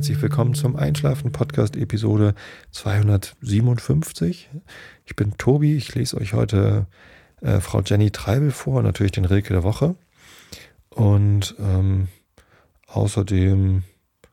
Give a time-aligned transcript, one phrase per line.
[0.00, 2.34] herzlich willkommen zum Einschlafen Podcast Episode
[2.70, 4.48] 257.
[5.04, 6.86] Ich bin Tobi, ich lese euch heute
[7.42, 9.96] äh, Frau Jenny Treibel vor, natürlich den Rilke der Woche.
[10.88, 12.08] Und ähm,
[12.86, 13.82] außerdem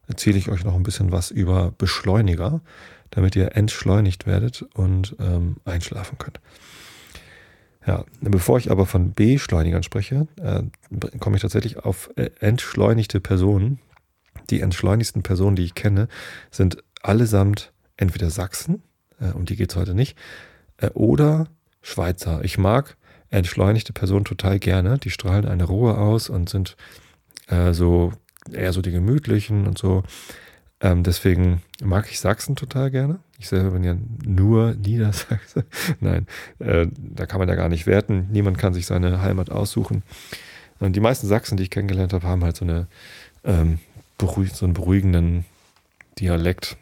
[0.07, 2.61] erzähle ich euch noch ein bisschen was über Beschleuniger,
[3.09, 6.39] damit ihr entschleunigt werdet und ähm, einschlafen könnt.
[7.85, 10.63] Ja, bevor ich aber von Beschleunigern spreche, äh,
[11.19, 13.81] komme ich tatsächlich auf äh, entschleunigte Personen.
[14.49, 16.07] Die entschleunigsten Personen, die ich kenne,
[16.51, 18.81] sind allesamt entweder Sachsen,
[19.19, 20.17] äh, um die geht es heute nicht,
[20.77, 21.47] äh, oder
[21.81, 22.43] Schweizer.
[22.43, 22.97] Ich mag
[23.29, 24.97] entschleunigte Personen total gerne.
[24.97, 26.77] Die strahlen eine Ruhe aus und sind
[27.47, 28.13] äh, so
[28.51, 30.03] eher so die gemütlichen und so.
[30.79, 33.19] Ähm, deswegen mag ich Sachsen total gerne.
[33.39, 33.95] Ich selber bin ja
[34.25, 35.65] nur Niedersachse.
[35.99, 36.27] Nein,
[36.59, 38.27] äh, da kann man ja gar nicht werten.
[38.31, 40.03] Niemand kann sich seine Heimat aussuchen.
[40.79, 42.87] Und die meisten Sachsen, die ich kennengelernt habe, haben halt so, eine,
[43.43, 43.79] ähm,
[44.17, 45.45] beruhig, so einen beruhigenden
[46.19, 46.77] Dialekt.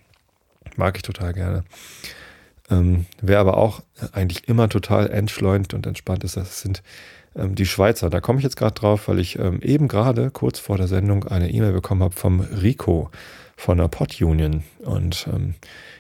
[0.78, 1.64] Mag ich total gerne.
[2.70, 6.82] Ähm, wer aber auch eigentlich immer total entschleunigt und entspannt ist, das sind
[7.36, 8.10] ähm, die Schweizer.
[8.10, 11.26] Da komme ich jetzt gerade drauf, weil ich ähm, eben gerade kurz vor der Sendung
[11.26, 13.12] eine E-Mail bekommen habe vom Rico
[13.56, 14.64] von der Pod Union.
[14.80, 15.56] Und ähm,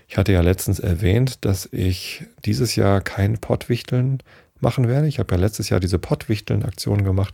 [0.08, 4.20] ich hatte ja letztens erwähnt, dass ich dieses Jahr kein Pottwichteln
[4.60, 5.08] machen werde.
[5.08, 7.34] Ich habe ja letztes Jahr diese Pottwichteln-Aktion gemacht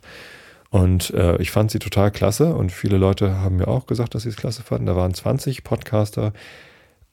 [0.71, 4.23] und äh, ich fand sie total klasse und viele Leute haben mir auch gesagt, dass
[4.23, 4.85] sie es klasse fanden.
[4.85, 6.31] Da waren 20 Podcaster,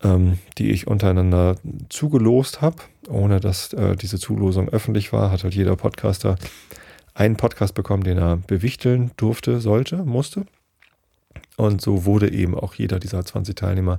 [0.00, 1.56] ähm, die ich untereinander
[1.89, 2.77] zugelost habe,
[3.09, 6.37] ohne dass äh, diese Zulosung öffentlich war, hat halt jeder Podcaster
[7.15, 10.47] einen Podcast bekommen, den er bewichteln durfte, sollte, musste.
[11.56, 13.98] Und so wurde eben auch jeder dieser 20 Teilnehmer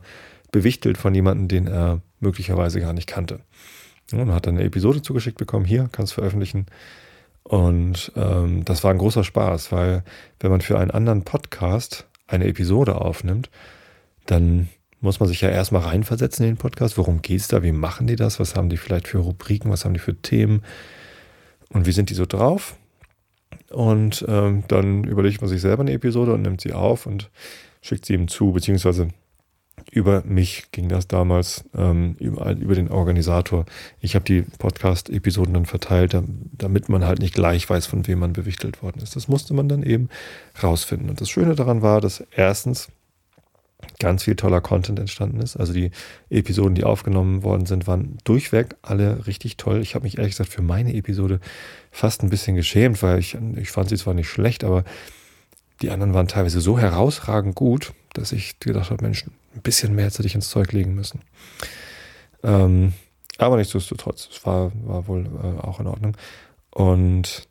[0.54, 3.42] bewichtelt von jemandem, den er möglicherweise gar nicht kannte.
[4.14, 6.66] Und hat dann eine Episode zugeschickt bekommen, hier, kannst veröffentlichen.
[7.50, 10.04] Und ähm, das war ein großer Spaß, weil
[10.40, 13.50] wenn man für einen anderen Podcast eine Episode aufnimmt,
[14.28, 14.70] dann
[15.02, 16.96] muss man sich ja erstmal reinversetzen in den Podcast.
[17.00, 17.64] Worum geht es da?
[17.64, 18.40] Wie machen die das?
[18.40, 19.72] Was haben die vielleicht für Rubriken?
[19.72, 20.62] Was haben die für Themen?
[21.70, 22.76] Und wie sind die so drauf?
[23.72, 27.32] Und ähm, dann überlegt man sich selber eine Episode und nimmt sie auf und
[27.82, 29.08] schickt sie ihm zu, beziehungsweise
[29.92, 33.66] über mich ging das damals, ähm, über, über den Organisator.
[34.00, 36.18] Ich habe die Podcast-Episoden dann verteilt,
[36.52, 39.16] damit man halt nicht gleich weiß, von wem man bewichtelt worden ist.
[39.16, 40.10] Das musste man dann eben
[40.62, 41.10] rausfinden.
[41.10, 42.90] Und das Schöne daran war, dass erstens
[44.00, 45.56] ganz viel toller Content entstanden ist.
[45.56, 45.92] Also die
[46.30, 49.82] Episoden, die aufgenommen worden sind, waren durchweg alle richtig toll.
[49.82, 51.40] Ich habe mich ehrlich gesagt für meine Episode
[51.92, 54.84] fast ein bisschen geschämt, weil ich, ich fand sie zwar nicht schlecht, aber
[55.82, 59.26] die anderen waren teilweise so herausragend gut, dass ich gedacht habe, Mensch,
[59.56, 61.22] ein bisschen mehr hätte ich ins Zeug legen müssen.
[62.44, 62.94] Ähm,
[63.38, 66.18] aber nichtsdestotrotz, es war, war wohl äh, auch in Ordnung.
[66.72, 67.48] Und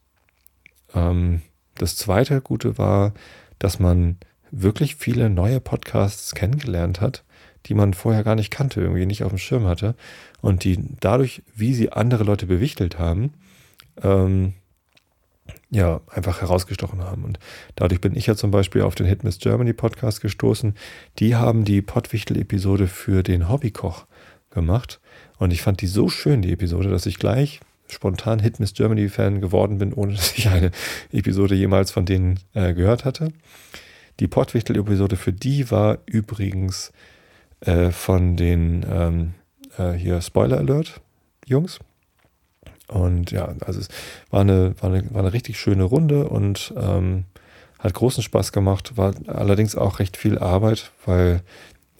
[0.94, 1.42] ähm,
[1.76, 3.14] das zweite Gute war,
[3.58, 4.18] dass man
[4.50, 7.24] wirklich viele neue Podcasts kennengelernt hat,
[7.66, 9.94] die man vorher gar nicht kannte, irgendwie nicht auf dem Schirm hatte
[10.40, 13.34] und die dadurch, wie sie andere Leute bewichtelt haben,
[14.02, 14.54] ähm,
[15.70, 17.24] ja, einfach herausgestochen haben.
[17.24, 17.38] Und
[17.74, 20.74] dadurch bin ich ja zum Beispiel auf den Hit Miss Germany Podcast gestoßen.
[21.18, 24.06] Die haben die Pottwichtel-Episode für den Hobbykoch
[24.50, 25.00] gemacht.
[25.38, 29.08] Und ich fand die so schön, die Episode, dass ich gleich spontan Hit Miss Germany
[29.08, 30.70] Fan geworden bin, ohne dass ich eine
[31.12, 33.32] Episode jemals von denen äh, gehört hatte.
[34.20, 36.92] Die Pottwichtel-Episode für die war übrigens
[37.60, 39.34] äh, von den ähm,
[39.76, 41.00] äh, hier Spoiler Alert
[41.46, 41.78] Jungs.
[42.88, 43.88] Und ja, also es
[44.30, 47.24] war eine, war eine, war eine richtig schöne Runde und ähm,
[47.78, 51.42] hat großen Spaß gemacht, war allerdings auch recht viel Arbeit, weil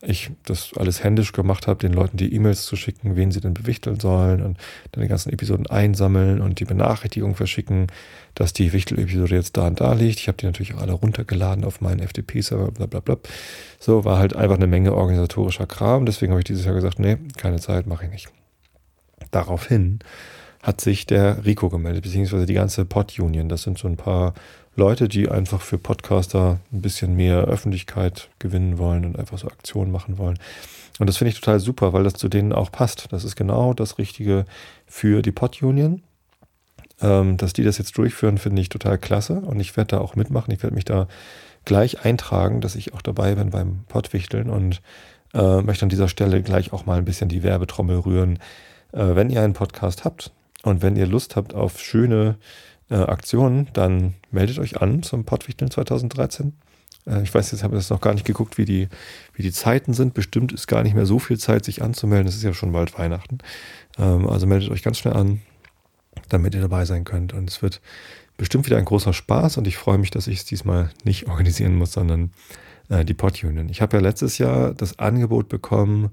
[0.02, 3.54] ich das alles händisch gemacht habe, den Leuten die E-Mails zu schicken, wen sie denn
[3.54, 4.58] bewichteln sollen und
[4.92, 7.88] dann die ganzen Episoden einsammeln und die Benachrichtigung verschicken,
[8.34, 10.20] dass die Wichtel-Episode jetzt da und da liegt.
[10.20, 13.16] Ich habe die natürlich auch alle runtergeladen auf meinen FTP-Server, bla bla bla.
[13.80, 16.06] So war halt einfach eine Menge organisatorischer Kram.
[16.06, 18.28] Deswegen habe ich dieses Jahr gesagt, nee, keine Zeit, mache ich nicht.
[19.32, 19.98] Daraufhin
[20.62, 23.48] hat sich der Rico gemeldet, beziehungsweise die ganze Pod-Union.
[23.48, 24.34] Das sind so ein paar
[24.76, 29.90] Leute, die einfach für Podcaster ein bisschen mehr Öffentlichkeit gewinnen wollen und einfach so Aktionen
[29.90, 30.38] machen wollen.
[30.98, 33.12] Und das finde ich total super, weil das zu denen auch passt.
[33.12, 34.44] Das ist genau das Richtige
[34.86, 36.02] für die Pod-Union.
[37.00, 39.34] Ähm, dass die das jetzt durchführen, finde ich total klasse.
[39.34, 40.52] Und ich werde da auch mitmachen.
[40.52, 41.06] Ich werde mich da
[41.64, 44.80] gleich eintragen, dass ich auch dabei bin beim Pottwichteln und
[45.34, 48.38] äh, möchte an dieser Stelle gleich auch mal ein bisschen die Werbetrommel rühren.
[48.92, 50.32] Äh, wenn ihr einen Podcast habt
[50.68, 52.36] und wenn ihr Lust habt auf schöne
[52.90, 56.52] äh, Aktionen, dann meldet euch an zum Pottwichteln 2013.
[57.06, 58.88] Äh, ich weiß jetzt, habe das noch gar nicht geguckt, wie die,
[59.34, 60.14] wie die Zeiten sind.
[60.14, 62.28] Bestimmt ist gar nicht mehr so viel Zeit, sich anzumelden.
[62.28, 63.38] Es ist ja schon bald Weihnachten.
[63.98, 65.40] Ähm, also meldet euch ganz schnell an,
[66.28, 67.32] damit ihr dabei sein könnt.
[67.32, 67.80] Und es wird
[68.36, 71.74] bestimmt wieder ein großer Spaß und ich freue mich, dass ich es diesmal nicht organisieren
[71.74, 72.30] muss, sondern
[72.88, 73.68] äh, die Pod-Union.
[73.68, 76.10] Ich habe ja letztes Jahr das Angebot bekommen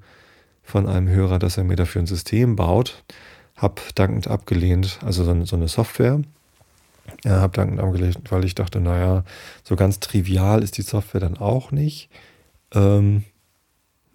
[0.64, 3.04] von einem Hörer, dass er mir dafür ein System baut.
[3.56, 6.22] Hab dankend abgelehnt, also so eine, so eine Software.
[7.24, 9.24] Ja, habe dankend abgelehnt, weil ich dachte, naja,
[9.64, 12.10] so ganz trivial ist die Software dann auch nicht.
[12.74, 13.24] Ähm,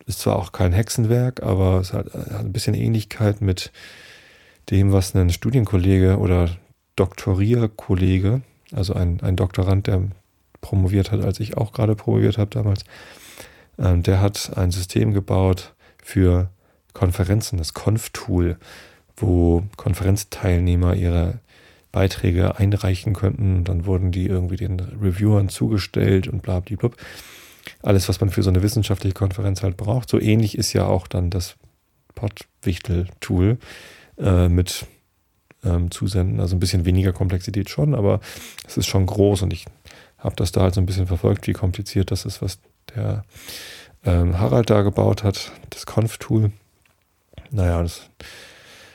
[0.06, 3.72] ist zwar auch kein Hexenwerk, aber es hat, hat ein bisschen Ähnlichkeit mit
[4.70, 6.50] dem, was ein Studienkollege oder
[6.96, 10.02] Doktorierkollege, also ein, ein Doktorand, der
[10.60, 12.84] promoviert hat, als ich auch gerade promoviert habe damals,
[13.78, 16.50] ähm, der hat ein System gebaut für
[16.92, 18.58] Konferenzen, das Conf-Tool,
[19.20, 21.40] wo Konferenzteilnehmer ihre
[21.92, 23.64] Beiträge einreichen könnten.
[23.64, 26.90] Dann wurden die irgendwie den Reviewern zugestellt und bla bla bla.
[27.82, 30.08] Alles, was man für so eine wissenschaftliche Konferenz halt braucht.
[30.08, 31.56] So ähnlich ist ja auch dann das
[32.14, 33.58] Pottwichtel-Tool
[34.18, 34.86] äh, mit
[35.64, 36.40] ähm, Zusenden.
[36.40, 38.20] Also ein bisschen weniger Komplexität schon, aber
[38.66, 39.66] es ist schon groß und ich
[40.18, 42.58] habe das da halt so ein bisschen verfolgt, wie kompliziert das ist, was
[42.94, 43.24] der
[44.04, 46.52] ähm, Harald da gebaut hat, das Conf-Tool.
[47.50, 48.08] Naja, das,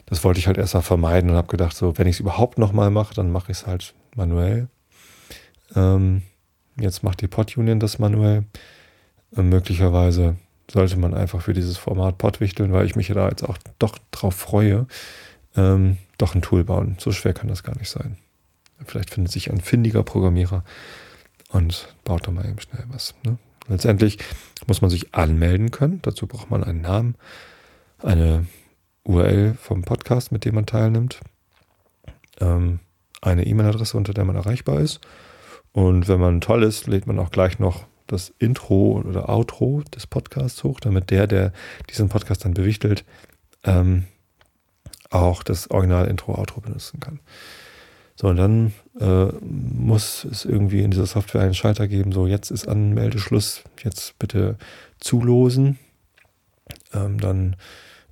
[0.05, 2.57] das wollte ich halt erst mal vermeiden und habe gedacht, so, wenn ich es überhaupt
[2.57, 4.67] nochmal mache, dann mache ich es halt manuell.
[5.75, 6.21] Ähm,
[6.79, 8.45] jetzt macht die Pod-Union das manuell.
[9.31, 10.37] Und möglicherweise
[10.71, 14.35] sollte man einfach für dieses Format Podwichteln, weil ich mich da jetzt auch doch drauf
[14.35, 14.87] freue,
[15.55, 16.97] ähm, doch ein Tool bauen.
[16.99, 18.17] So schwer kann das gar nicht sein.
[18.85, 20.63] Vielleicht findet sich ein findiger Programmierer
[21.49, 23.15] und baut da mal eben schnell was.
[23.25, 23.37] Ne?
[23.67, 24.19] Letztendlich
[24.67, 25.99] muss man sich anmelden können.
[26.01, 27.15] Dazu braucht man einen Namen,
[27.99, 28.45] eine
[29.05, 31.21] URL vom Podcast, mit dem man teilnimmt,
[32.41, 32.79] ähm,
[33.21, 34.99] eine E-Mail-Adresse, unter der man erreichbar ist.
[35.71, 40.07] Und wenn man toll ist, lädt man auch gleich noch das Intro oder Outro des
[40.07, 41.53] Podcasts hoch, damit der, der
[41.89, 43.03] diesen Podcast dann bewichtelt,
[43.63, 44.05] ähm,
[45.09, 47.19] auch das Original-Intro-Outro benutzen kann.
[48.15, 52.51] So, und dann äh, muss es irgendwie in dieser Software einen Schalter geben, so jetzt
[52.51, 54.57] ist Anmeldeschluss, jetzt bitte
[54.99, 55.77] zulosen.
[56.93, 57.57] Ähm, dann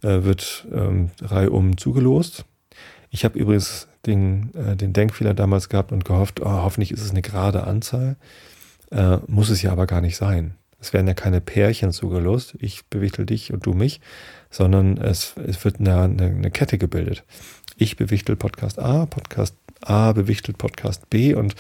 [0.04, 2.46] äh, wird ähm, reihum zugelost.
[3.10, 7.12] Ich habe übrigens den, äh, den Denkfehler damals gehabt und gehofft, oh, hoffentlich ist es
[7.12, 8.18] eine gerade Anzahl.
[8.92, 10.56] Äh, muss es ja aber gar nicht sein.
[10.80, 14.02] Es werden ja keine Pärchen zugelost, ich bewichtel dich und du mich,
[14.50, 17.24] sondern es, es wird eine, eine, eine Kette gebildet.
[17.78, 21.56] Ich bewichtel Podcast A, Podcast A bewichtelt Podcast B und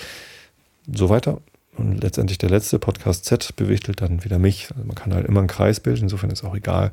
[0.93, 1.39] so weiter.
[1.77, 4.69] Und letztendlich der letzte Podcast Z bewichtelt dann wieder mich.
[4.71, 6.91] Also man kann halt immer einen Kreis bilden, insofern ist auch egal,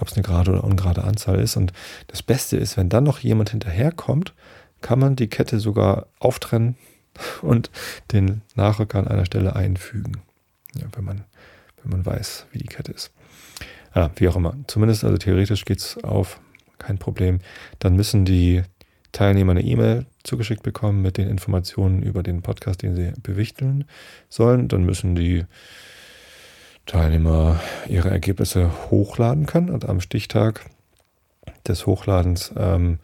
[0.00, 1.56] ob es eine gerade oder ungerade Anzahl ist.
[1.56, 1.72] Und
[2.06, 4.34] das Beste ist, wenn dann noch jemand hinterherkommt,
[4.80, 6.76] kann man die Kette sogar auftrennen
[7.42, 7.70] und
[8.12, 10.22] den Nachrücker an einer Stelle einfügen.
[10.74, 11.24] Ja, wenn man,
[11.82, 13.12] wenn man weiß, wie die Kette ist.
[13.94, 14.54] Ja, wie auch immer.
[14.66, 16.40] Zumindest, also theoretisch geht es auf,
[16.78, 17.40] kein Problem.
[17.80, 18.62] Dann müssen die
[19.12, 23.84] Teilnehmer eine E-Mail zugeschickt bekommen mit den Informationen über den Podcast, den sie bewichteln
[24.28, 24.68] sollen.
[24.68, 25.44] Dann müssen die
[26.88, 30.64] Teilnehmer ihre Ergebnisse hochladen können und am Stichtag
[31.66, 32.98] des Hochladens ähm,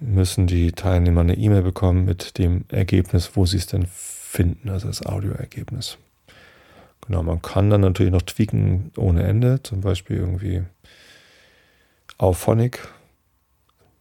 [0.00, 4.88] müssen die Teilnehmer eine E-Mail bekommen mit dem Ergebnis, wo sie es denn finden, also
[4.88, 5.98] das Audioergebnis.
[7.06, 10.62] Genau, man kann dann natürlich noch tweaken ohne Ende, zum Beispiel irgendwie
[12.16, 12.88] auf Phonic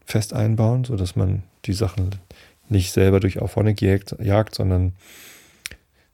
[0.06, 2.12] fest einbauen, sodass man die Sachen
[2.70, 4.94] nicht selber durch Auphonic jagt, jagt sondern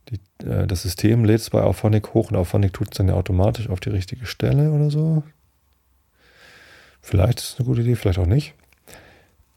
[0.09, 3.13] die, äh, das System lädt es bei Auphonic hoch und Auphonic tut es dann ja
[3.13, 5.23] automatisch auf die richtige Stelle oder so.
[7.01, 8.53] Vielleicht ist es eine gute Idee, vielleicht auch nicht.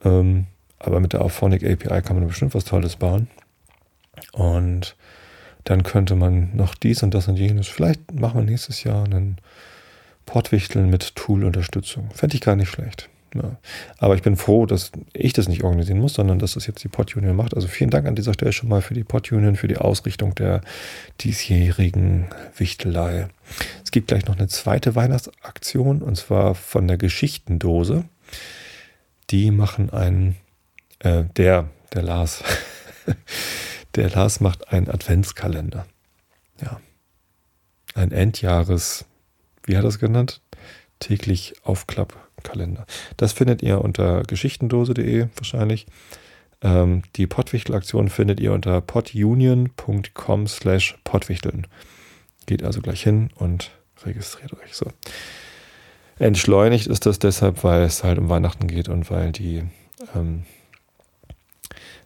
[0.04, 0.46] Ähm,
[0.78, 3.28] aber mit der Auphonic API kann man bestimmt was Tolles bauen.
[4.32, 4.96] Und
[5.64, 7.68] dann könnte man noch dies und das und jenes.
[7.68, 9.38] Vielleicht machen wir nächstes Jahr einen
[10.26, 12.10] Portwichteln mit Tool-Unterstützung.
[12.12, 13.08] Fände ich gar nicht schlecht.
[13.34, 13.56] Ja.
[13.98, 16.88] Aber ich bin froh, dass ich das nicht organisieren muss, sondern dass das jetzt die
[16.88, 17.54] Pod Union macht.
[17.54, 20.34] Also vielen Dank an dieser Stelle schon mal für die Pod Union, für die Ausrichtung
[20.34, 20.62] der
[21.20, 23.28] diesjährigen Wichtelei.
[23.84, 28.04] Es gibt gleich noch eine zweite Weihnachtsaktion und zwar von der Geschichtendose.
[29.30, 30.36] Die machen einen,
[30.98, 32.42] äh, der, der Lars,
[33.94, 35.86] der Lars macht einen Adventskalender.
[36.60, 36.80] Ja.
[37.94, 39.04] Ein Endjahres,
[39.64, 40.40] wie hat er es genannt?
[40.98, 42.86] Täglich Aufklapp Kalender.
[43.16, 45.86] Das findet ihr unter geschichtendose.de wahrscheinlich.
[46.62, 51.66] Ähm, die Pottwichtel-Aktion findet ihr unter podunion.com slash pottwichteln.
[52.46, 53.70] Geht also gleich hin und
[54.04, 54.74] registriert euch.
[54.74, 54.86] So.
[56.18, 59.62] Entschleunigt ist das deshalb, weil es halt um Weihnachten geht und weil die,
[60.14, 60.44] ähm,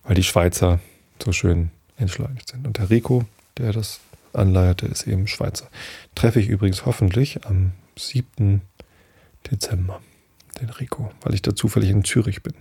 [0.05, 0.79] weil die Schweizer
[1.23, 2.67] so schön entschleunigt sind.
[2.67, 3.25] Und der Rico,
[3.59, 4.01] der das
[4.33, 5.69] anleierte, ist eben Schweizer.
[6.15, 8.63] Treffe ich übrigens hoffentlich am 7.
[9.51, 10.01] Dezember
[10.55, 12.55] den Rico, weil ich da zufällig in Zürich bin.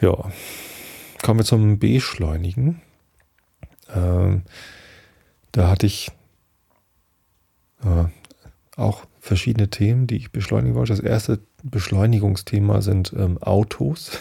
[0.00, 0.30] Ja,
[1.22, 2.82] kommen wir zum Beschleunigen.
[3.94, 4.42] Ähm,
[5.52, 6.10] da hatte ich
[7.82, 8.04] äh,
[8.76, 10.92] auch verschiedene Themen, die ich beschleunigen wollte.
[10.92, 14.18] Das erste Beschleunigungsthema sind ähm, Autos.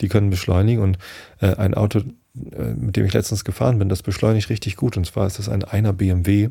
[0.00, 0.98] Die können beschleunigen und
[1.40, 4.96] äh, ein Auto, äh, mit dem ich letztens gefahren bin, das beschleunigt richtig gut.
[4.96, 6.50] Und zwar ist das ein einer BMW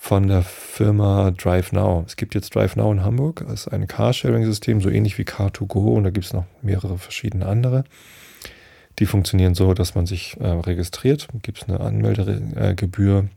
[0.00, 2.06] von der Firma DriveNow.
[2.06, 3.44] Es gibt jetzt DriveNow in Hamburg.
[3.46, 5.96] Das ist ein Carsharing-System, so ähnlich wie Car2Go.
[5.96, 7.84] Und da gibt es noch mehrere verschiedene andere.
[9.00, 13.28] Die funktionieren so, dass man sich äh, registriert, gibt es eine Anmeldegebühr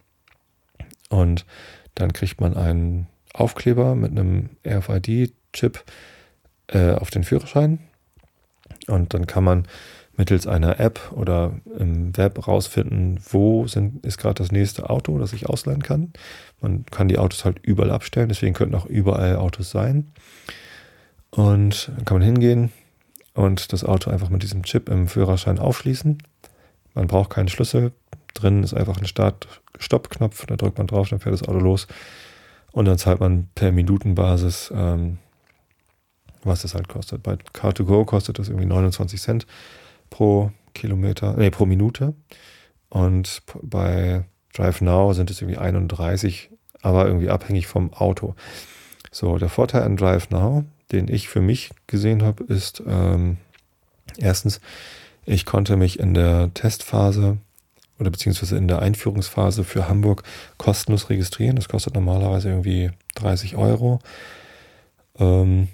[1.09, 1.45] und
[1.93, 5.83] dann kriegt man einen Aufkleber mit einem RFID-Chip
[6.67, 7.79] äh, auf den Führerschein
[8.87, 9.67] und dann kann man
[10.21, 15.33] mittels einer App oder im Web rausfinden, wo sind, ist gerade das nächste Auto, das
[15.33, 16.13] ich ausleihen kann.
[16.61, 20.11] Man kann die Autos halt überall abstellen, deswegen könnten auch überall Autos sein.
[21.31, 22.71] Und dann kann man hingehen,
[23.33, 26.19] und das Auto einfach mit diesem Chip im Führerschein aufschließen.
[26.93, 27.91] Man braucht keinen Schlüssel.
[28.35, 30.45] Drin ist einfach ein Start-Stopp-Knopf.
[30.45, 31.87] Da drückt man drauf, dann fährt das Auto los.
[32.73, 35.17] Und dann zahlt man per Minutenbasis, ähm,
[36.43, 37.23] was das halt kostet.
[37.23, 39.47] Bei Car2Go kostet das irgendwie 29 Cent
[40.11, 42.13] pro Kilometer, nee, pro Minute.
[42.89, 46.51] Und bei DriveNow sind es irgendwie 31,
[46.83, 48.35] aber irgendwie abhängig vom Auto.
[49.11, 53.37] So, der Vorteil an DriveNow den ich für mich gesehen habe, ist ähm,
[54.17, 54.59] erstens,
[55.25, 57.37] ich konnte mich in der Testphase
[57.99, 60.23] oder beziehungsweise in der Einführungsphase für Hamburg
[60.57, 61.55] kostenlos registrieren.
[61.55, 63.99] Das kostet normalerweise irgendwie 30 Euro.
[65.19, 65.67] Ähm,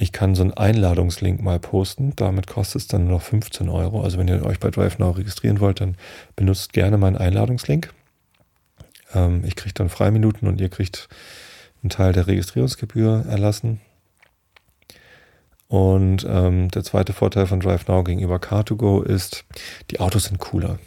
[0.00, 2.14] ich kann so einen Einladungslink mal posten.
[2.16, 4.02] Damit kostet es dann nur noch 15 Euro.
[4.02, 5.96] Also wenn ihr euch bei DriveNow registrieren wollt, dann
[6.36, 7.92] benutzt gerne meinen Einladungslink.
[9.14, 11.10] Ähm, ich kriege dann Freiminuten und ihr kriegt
[11.82, 13.82] einen Teil der Registrierungsgebühr erlassen.
[15.68, 19.44] Und ähm, der zweite Vorteil von DriveNow gegenüber Car2Go ist,
[19.90, 20.78] die Autos sind cooler.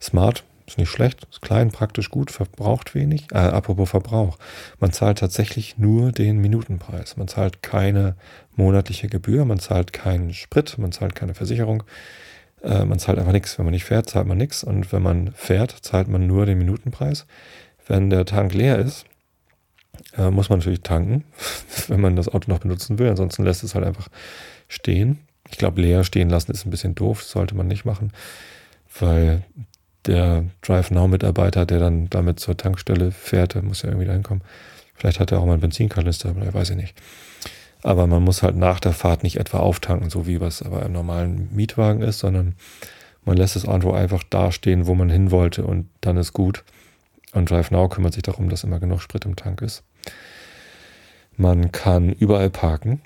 [0.00, 3.26] Smart ist nicht schlecht, ist klein, praktisch gut, verbraucht wenig.
[3.32, 4.38] Äh, apropos Verbrauch.
[4.80, 7.16] Man zahlt tatsächlich nur den Minutenpreis.
[7.16, 8.16] Man zahlt keine
[8.56, 11.84] monatliche Gebühr, man zahlt keinen Sprit, man zahlt keine Versicherung.
[12.62, 13.58] Äh, man zahlt einfach nichts.
[13.58, 14.64] Wenn man nicht fährt, zahlt man nichts.
[14.64, 17.26] Und wenn man fährt, zahlt man nur den Minutenpreis.
[17.86, 19.06] Wenn der Tank leer ist,
[20.16, 21.24] äh, muss man natürlich tanken,
[21.88, 23.08] wenn man das Auto noch benutzen will.
[23.08, 24.08] Ansonsten lässt es halt einfach
[24.68, 25.18] stehen.
[25.48, 28.12] Ich glaube, leer stehen lassen ist ein bisschen doof, sollte man nicht machen,
[28.98, 29.44] weil
[30.06, 34.12] der Drive Now Mitarbeiter, der dann damit zur Tankstelle fährt, der muss ja irgendwie da
[34.12, 34.42] hinkommen.
[34.94, 36.94] Vielleicht hat er auch mal einen Benzinkanister, weiß ich nicht.
[37.82, 40.92] Aber man muss halt nach der Fahrt nicht etwa auftanken, so wie was aber im
[40.92, 42.54] normalen Mietwagen ist, sondern
[43.24, 46.64] man lässt das Auto einfach dastehen, wo man hin wollte und dann ist gut.
[47.32, 49.82] Und DriveNow kümmert sich darum, dass immer genug Sprit im Tank ist.
[51.36, 53.02] Man kann überall parken.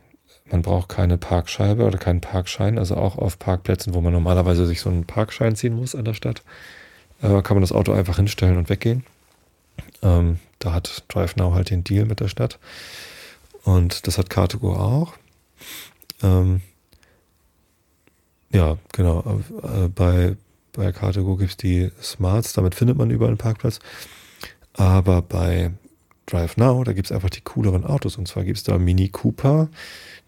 [0.50, 2.78] Man braucht keine Parkscheibe oder keinen Parkschein.
[2.78, 6.14] Also auch auf Parkplätzen, wo man normalerweise sich so einen Parkschein ziehen muss an der
[6.14, 6.42] Stadt,
[7.22, 9.04] äh, kann man das Auto einfach hinstellen und weggehen.
[10.02, 12.58] Ähm, da hat DriveNow halt den Deal mit der Stadt.
[13.64, 15.14] Und das hat Car2Go auch.
[16.22, 16.60] Ähm,
[18.52, 19.40] ja, genau.
[19.62, 20.36] Äh, bei,
[20.72, 23.80] bei Car2Go gibt es die Smarts, damit findet man überall einen Parkplatz.
[24.74, 25.72] Aber bei
[26.26, 28.16] Drive Now, da gibt es einfach die cooleren Autos.
[28.16, 29.68] Und zwar gibt es da Mini Cooper,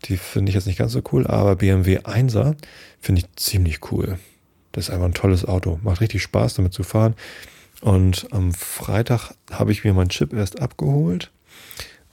[0.05, 2.57] die finde ich jetzt nicht ganz so cool, aber BMW 1er
[3.01, 4.19] finde ich ziemlich cool.
[4.73, 5.79] Das ist einfach ein tolles Auto.
[5.83, 7.15] Macht richtig Spaß, damit zu fahren.
[7.81, 11.31] Und am Freitag habe ich mir meinen Chip erst abgeholt.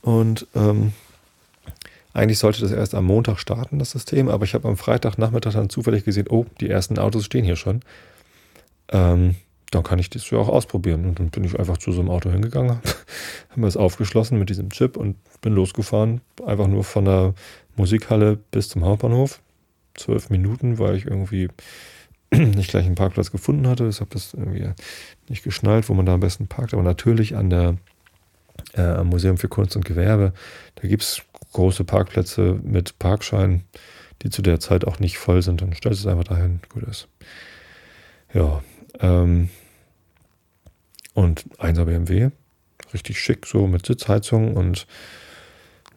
[0.02, 0.94] Und ähm,
[2.14, 4.30] eigentlich sollte das erst am Montag starten, das System.
[4.30, 7.82] Aber ich habe am Freitagnachmittag dann zufällig gesehen, oh, die ersten Autos stehen hier schon.
[8.90, 9.36] Ähm,
[9.72, 11.06] dann kann ich das ja auch ausprobieren.
[11.06, 12.72] Und dann bin ich einfach zu so einem Auto hingegangen,
[13.50, 16.22] habe mir das aufgeschlossen mit diesem Chip und bin losgefahren.
[16.46, 17.34] Einfach nur von der
[17.76, 19.40] Musikhalle bis zum Hauptbahnhof.
[19.96, 21.50] Zwölf Minuten, weil ich irgendwie
[22.34, 23.88] nicht gleich einen Parkplatz gefunden hatte.
[23.88, 24.70] Ich habe das irgendwie
[25.28, 26.74] nicht geschnallt, wo man da am besten parkt.
[26.74, 27.78] Aber natürlich an der
[28.74, 30.34] äh, am Museum für Kunst und Gewerbe,
[30.76, 31.22] da gibt es
[31.54, 33.64] große Parkplätze mit Parkschein,
[34.22, 35.62] die zu der Zeit auch nicht voll sind.
[35.62, 37.08] Dann stellst du es einfach dahin, gut ist.
[38.34, 38.62] Ja,
[39.00, 39.50] ähm,
[41.14, 42.30] und 1er BMW,
[42.94, 44.88] richtig schick, so mit Sitzheizung und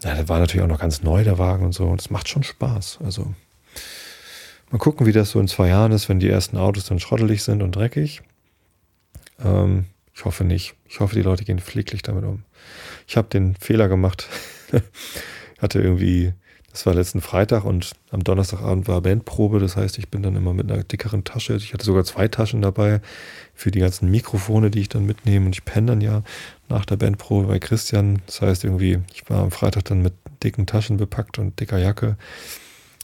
[0.03, 1.87] na, der war natürlich auch noch ganz neu, der Wagen und so.
[1.87, 2.99] Und es macht schon Spaß.
[3.05, 3.35] Also
[4.73, 7.43] mal gucken, wie das so in zwei Jahren ist, wenn die ersten Autos dann schrottelig
[7.43, 8.23] sind und dreckig.
[9.38, 10.75] Ähm, ich hoffe nicht.
[10.88, 12.45] Ich hoffe, die Leute gehen pfleglich damit um.
[13.07, 14.29] Ich habe den Fehler gemacht.
[15.59, 16.33] hatte irgendwie
[16.73, 19.61] das war letzten Freitag und am Donnerstagabend war Bandprobe.
[19.61, 21.55] Das heißt, ich bin dann immer mit einer dickeren Tasche.
[21.55, 23.02] Ich hatte sogar zwei Taschen dabei
[23.55, 25.47] für die ganzen Mikrofone, die ich dann mitnehme.
[25.47, 26.23] Und ich penne dann ja
[26.71, 28.23] nach der Bandprobe bei Christian.
[28.25, 32.17] Das heißt irgendwie, ich war am Freitag dann mit dicken Taschen bepackt und dicker Jacke.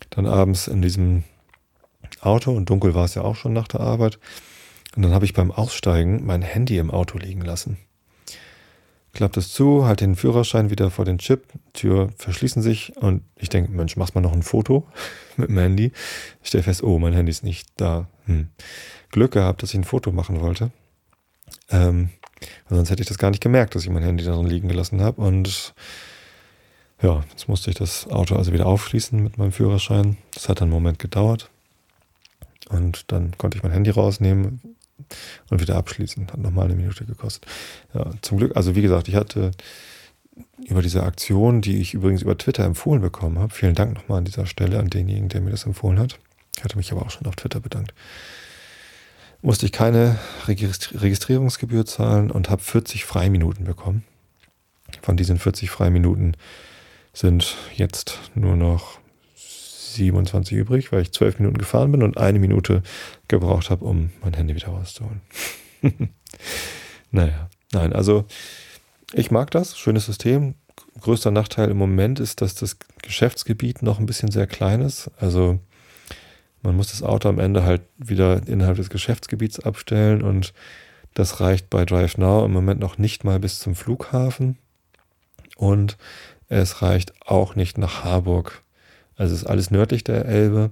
[0.08, 1.24] Dann abends in diesem
[2.20, 4.18] Auto und dunkel war es ja auch schon nach der Arbeit.
[4.96, 7.78] Und dann habe ich beim Aussteigen mein Handy im Auto liegen lassen.
[9.12, 13.48] Klappt es zu, halt den Führerschein wieder vor den Chip, Tür verschließen sich und ich
[13.48, 14.86] denke, Mensch, machst mal noch ein Foto
[15.36, 15.92] mit dem Handy.
[16.42, 18.06] Ich stelle fest, oh, mein Handy ist nicht da.
[18.26, 18.48] Hm.
[19.10, 20.70] Glück gehabt, dass ich ein Foto machen wollte.
[21.70, 22.10] Ähm,
[22.68, 25.00] sonst hätte ich das gar nicht gemerkt, dass ich mein Handy da drin liegen gelassen
[25.00, 25.20] habe.
[25.20, 25.74] Und
[27.02, 30.16] ja, jetzt musste ich das Auto also wieder aufschließen mit meinem Führerschein.
[30.34, 31.50] Das hat einen Moment gedauert.
[32.68, 34.60] Und dann konnte ich mein Handy rausnehmen
[35.50, 36.26] und wieder abschließen.
[36.28, 37.46] Hat nochmal eine Minute gekostet.
[37.94, 39.52] Ja, zum Glück, also wie gesagt, ich hatte
[40.66, 43.52] über diese Aktion, die ich übrigens über Twitter empfohlen bekommen habe.
[43.52, 46.18] Vielen Dank nochmal an dieser Stelle an denjenigen, der mir das empfohlen hat.
[46.56, 47.94] Ich hatte mich aber auch schon auf Twitter bedankt.
[49.40, 54.04] Musste ich keine Registrierungsgebühr zahlen und habe 40 Freiminuten bekommen.
[55.02, 56.36] Von diesen 40 Freiminuten
[57.12, 58.98] sind jetzt nur noch
[59.98, 62.82] 27 übrig, weil ich 12 Minuten gefahren bin und eine Minute
[63.28, 65.20] gebraucht habe, um mein Handy wieder rauszuholen.
[67.10, 68.24] naja, nein, also
[69.12, 70.54] ich mag das, schönes System.
[71.00, 75.10] Größter Nachteil im Moment ist, dass das Geschäftsgebiet noch ein bisschen sehr klein ist.
[75.18, 75.58] Also
[76.62, 80.52] man muss das Auto am Ende halt wieder innerhalb des Geschäftsgebiets abstellen und
[81.14, 84.58] das reicht bei DriveNow im Moment noch nicht mal bis zum Flughafen.
[85.56, 85.96] Und
[86.48, 88.62] es reicht auch nicht nach Harburg.
[89.18, 90.70] Also es ist alles nördlich der Elbe.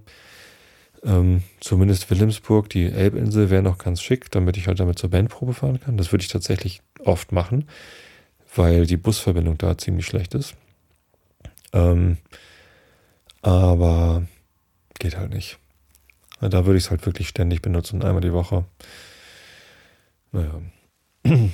[1.02, 5.52] Ähm, zumindest Wilhelmsburg, die Elbinsel wäre noch ganz schick, damit ich halt damit zur Bandprobe
[5.52, 5.96] fahren kann.
[5.96, 7.68] Das würde ich tatsächlich oft machen,
[8.54, 10.54] weil die Busverbindung da ziemlich schlecht ist.
[11.72, 12.16] Ähm,
[13.42, 14.26] aber
[14.98, 15.58] geht halt nicht.
[16.40, 18.64] Da würde ich es halt wirklich ständig benutzen, einmal die Woche.
[20.32, 20.60] Naja.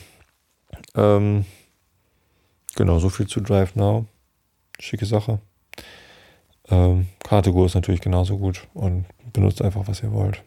[0.94, 1.44] ähm,
[2.74, 4.06] genau, so viel zu Drive Now.
[4.78, 5.40] Schicke Sache.
[6.72, 10.42] Ähm, Kartego ist natürlich genauso gut und benutzt einfach, was ihr wollt.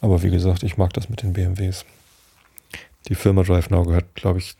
[0.00, 1.84] Aber wie gesagt, ich mag das mit den BMWs.
[3.08, 4.54] Die Firma Drive Now gehört, glaube ich,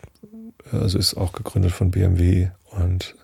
[0.73, 3.15] also ist auch gegründet von BMW und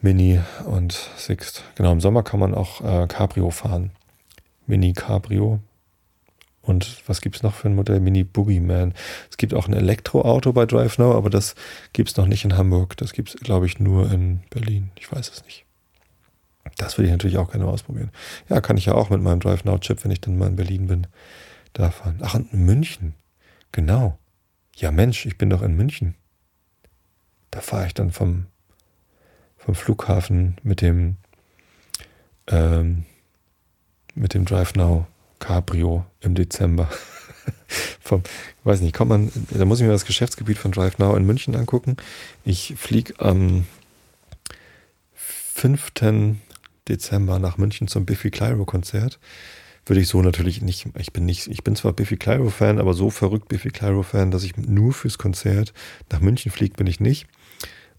[0.00, 1.64] Mini und Sixt.
[1.74, 3.90] Genau, im Sommer kann man auch äh, Cabrio fahren.
[4.66, 5.58] Mini Cabrio.
[6.62, 8.00] Und was gibt es noch für ein Modell?
[8.00, 8.94] Mini Boogeyman.
[9.30, 11.56] Es gibt auch ein Elektroauto bei Drive Now, aber das
[11.92, 12.96] gibt es noch nicht in Hamburg.
[12.98, 14.90] Das gibt es, glaube ich, nur in Berlin.
[14.98, 15.64] Ich weiß es nicht.
[16.76, 18.10] Das würde ich natürlich auch gerne mal ausprobieren.
[18.48, 20.56] Ja, kann ich ja auch mit meinem Drive Now Chip, wenn ich dann mal in
[20.56, 21.06] Berlin bin,
[21.72, 22.18] da fahren.
[22.22, 23.14] Ach, in München.
[23.72, 24.18] Genau.
[24.76, 26.14] Ja, Mensch, ich bin doch in München.
[27.50, 28.46] Da fahre ich dann vom,
[29.56, 31.16] vom Flughafen mit dem,
[32.48, 33.04] ähm,
[34.14, 35.06] mit dem Drive Now
[35.38, 36.88] Cabrio im Dezember.
[38.00, 38.22] vom,
[38.64, 41.54] weiß nicht, kommt man, da muss ich mir das Geschäftsgebiet von Drive Now in München
[41.54, 41.96] angucken.
[42.44, 43.66] Ich fliege am
[45.14, 45.92] 5.
[46.88, 49.18] Dezember nach München zum Biffy Clyro Konzert.
[49.86, 52.94] Würde ich so natürlich nicht, ich bin nicht, ich bin zwar Biffy Clyro Fan, aber
[52.94, 55.74] so verrückt Biffy Clyro Fan, dass ich nur fürs Konzert
[56.10, 57.26] nach München fliege, bin ich nicht.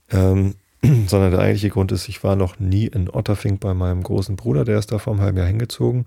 [0.10, 0.56] Ähm,
[1.08, 4.66] sondern der eigentliche Grund ist, ich war noch nie in Otterfink bei meinem großen Bruder,
[4.66, 6.06] der ist da vor einem halben Jahr hingezogen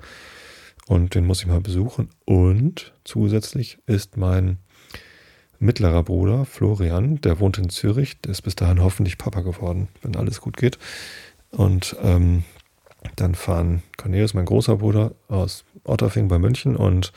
[0.86, 2.08] und den muss ich mal besuchen.
[2.24, 4.58] Und zusätzlich ist mein
[5.58, 10.16] mittlerer Bruder Florian, der wohnt in Zürich, der ist bis dahin hoffentlich Papa geworden, wenn
[10.16, 10.78] alles gut geht.
[11.50, 12.44] Und ähm,
[13.16, 17.12] dann fahren Cornelius, mein großer Bruder, aus Otterfing bei München und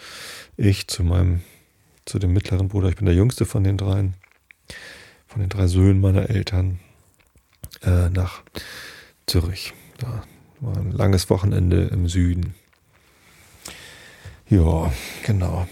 [0.57, 1.41] ich zu meinem,
[2.05, 2.89] zu dem mittleren Bruder.
[2.89, 4.15] Ich bin der jüngste von den dreien,
[5.27, 6.79] von den drei Söhnen meiner Eltern,
[7.83, 8.41] äh, nach
[9.25, 9.73] Zürich.
[9.97, 10.23] Da
[10.59, 12.53] war ein langes Wochenende im Süden.
[14.49, 14.91] Ja,
[15.23, 15.67] genau.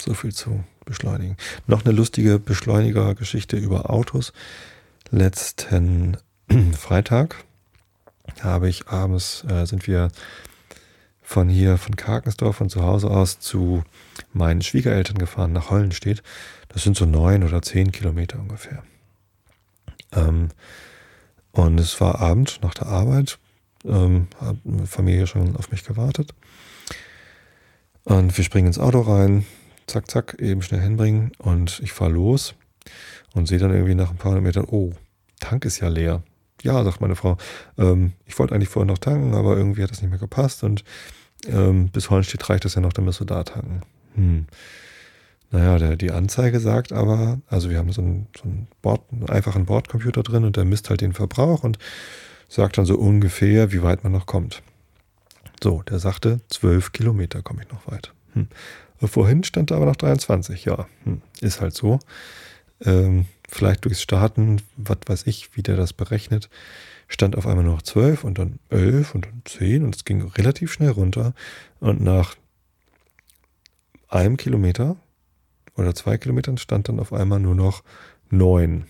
[0.00, 1.36] So viel zu beschleunigen.
[1.66, 4.32] Noch eine lustige Beschleuniger-Geschichte über Autos.
[5.10, 6.16] Letzten
[6.78, 7.44] Freitag
[8.42, 10.10] habe ich abends, äh, sind wir
[11.22, 13.84] von hier, von Karkensdorf, von zu Hause aus zu
[14.32, 16.22] meinen Schwiegereltern gefahren, nach Hollenstedt.
[16.68, 18.82] Das sind so neun oder zehn Kilometer ungefähr.
[20.12, 20.48] Ähm,
[21.52, 23.38] und es war Abend nach der Arbeit,
[23.84, 26.34] ähm, hat Familie schon auf mich gewartet.
[28.04, 29.46] Und wir springen ins Auto rein,
[29.86, 32.54] zack, zack, eben schnell hinbringen und ich fahre los
[33.34, 34.92] und sehe dann irgendwie nach ein paar Metern, oh,
[35.40, 36.22] Tank ist ja leer.
[36.62, 37.36] Ja, sagt meine Frau,
[37.78, 40.84] ähm, ich wollte eigentlich vorher noch tanken, aber irgendwie hat das nicht mehr gepasst und
[41.46, 43.80] ähm, bis Hollenstedt reicht das ja noch, dann müsst du da tanken.
[44.14, 44.46] Hm.
[45.50, 49.28] Naja, der, die Anzeige sagt aber, also wir haben so einen, so einen, Bord, einen
[49.28, 51.78] einfachen Bordcomputer drin und der misst halt den Verbrauch und
[52.48, 54.62] sagt dann so ungefähr, wie weit man noch kommt.
[55.62, 58.12] So, der sagte, 12 Kilometer komme ich noch weit.
[58.32, 58.48] Hm.
[58.96, 61.22] Vorhin stand da aber noch 23, ja, hm.
[61.40, 61.98] ist halt so.
[62.84, 66.48] Ähm, vielleicht durchs Starten, was weiß ich, wie der das berechnet,
[67.08, 70.72] stand auf einmal noch 12 und dann 11 und dann 10 und es ging relativ
[70.72, 71.34] schnell runter.
[71.78, 72.34] Und nach
[74.08, 74.96] einem Kilometer
[75.76, 77.82] oder zwei Kilometern stand dann auf einmal nur noch
[78.30, 78.86] neun.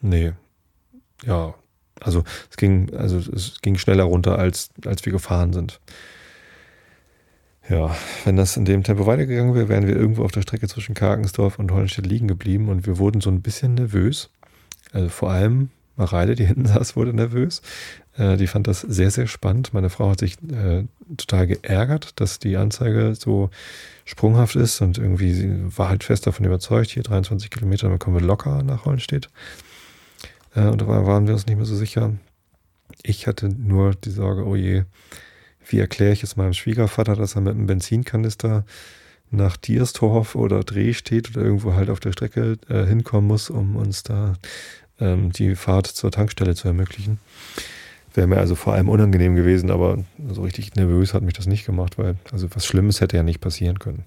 [0.00, 0.32] Nee.
[1.24, 1.54] Ja.
[2.00, 5.80] Also es ging, also es ging schneller runter, als, als wir gefahren sind.
[7.68, 10.94] Ja, wenn das in dem Tempo weitergegangen wäre, wären wir irgendwo auf der Strecke zwischen
[10.94, 14.30] Karkensdorf und Hollenstedt liegen geblieben und wir wurden so ein bisschen nervös.
[14.92, 17.62] Also vor allem Mareile, die hinten saß, wurde nervös.
[18.16, 19.74] Äh, die fand das sehr, sehr spannend.
[19.74, 20.84] Meine Frau hat sich äh,
[21.16, 23.50] total geärgert, dass die Anzeige so
[24.04, 28.16] sprunghaft ist und irgendwie sie war halt fest davon überzeugt, hier 23 Kilometer, dann kommen
[28.16, 29.28] wir locker nach Hollenstedt.
[30.54, 32.12] Äh, und da waren wir uns nicht mehr so sicher.
[33.02, 34.84] Ich hatte nur die Sorge, oh je,
[35.68, 38.64] wie erkläre ich es meinem Schwiegervater, dass er mit einem Benzinkanister
[39.30, 43.76] nach Dierstorf oder Dreh steht oder irgendwo halt auf der Strecke äh, hinkommen muss, um
[43.76, 44.34] uns da
[45.00, 47.18] ähm, die Fahrt zur Tankstelle zu ermöglichen.
[48.14, 51.66] Wäre mir also vor allem unangenehm gewesen, aber so richtig nervös hat mich das nicht
[51.66, 54.04] gemacht, weil also was Schlimmes hätte ja nicht passieren können.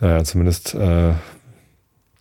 [0.00, 1.14] Naja, zumindest äh,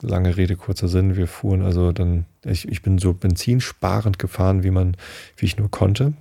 [0.02, 1.16] lange Rede, kurzer Sinn.
[1.16, 4.98] Wir fuhren also dann, ich, ich bin so benzinsparend gefahren, wie man,
[5.38, 6.14] wie ich nur konnte.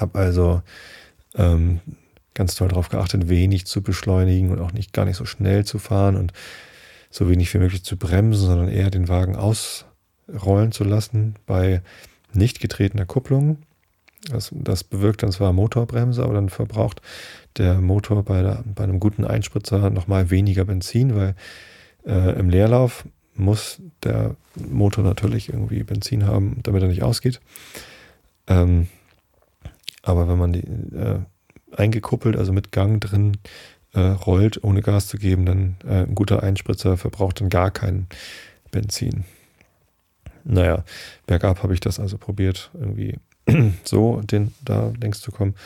[0.00, 0.62] Habe also
[1.36, 1.80] ähm,
[2.34, 5.78] ganz toll darauf geachtet, wenig zu beschleunigen und auch nicht gar nicht so schnell zu
[5.78, 6.32] fahren und
[7.10, 11.82] so wenig wie möglich zu bremsen, sondern eher den Wagen ausrollen zu lassen bei
[12.32, 13.58] nicht getretener Kupplung.
[14.28, 17.00] Das, das bewirkt dann zwar Motorbremse, aber dann verbraucht
[17.56, 21.34] der Motor bei, der, bei einem guten Einspritzer nochmal weniger Benzin, weil
[22.04, 27.40] äh, im Leerlauf muss der Motor natürlich irgendwie Benzin haben, damit er nicht ausgeht.
[28.46, 28.88] Ähm,
[30.06, 31.18] aber wenn man die äh,
[31.76, 33.38] eingekuppelt, also mit Gang drin
[33.92, 38.06] äh, rollt, ohne Gas zu geben, dann äh, ein guter Einspritzer verbraucht dann gar kein
[38.70, 39.24] Benzin.
[40.44, 40.84] Naja,
[41.26, 43.18] bergab habe ich das also probiert, irgendwie
[43.84, 45.56] so den, da längs zu kommen.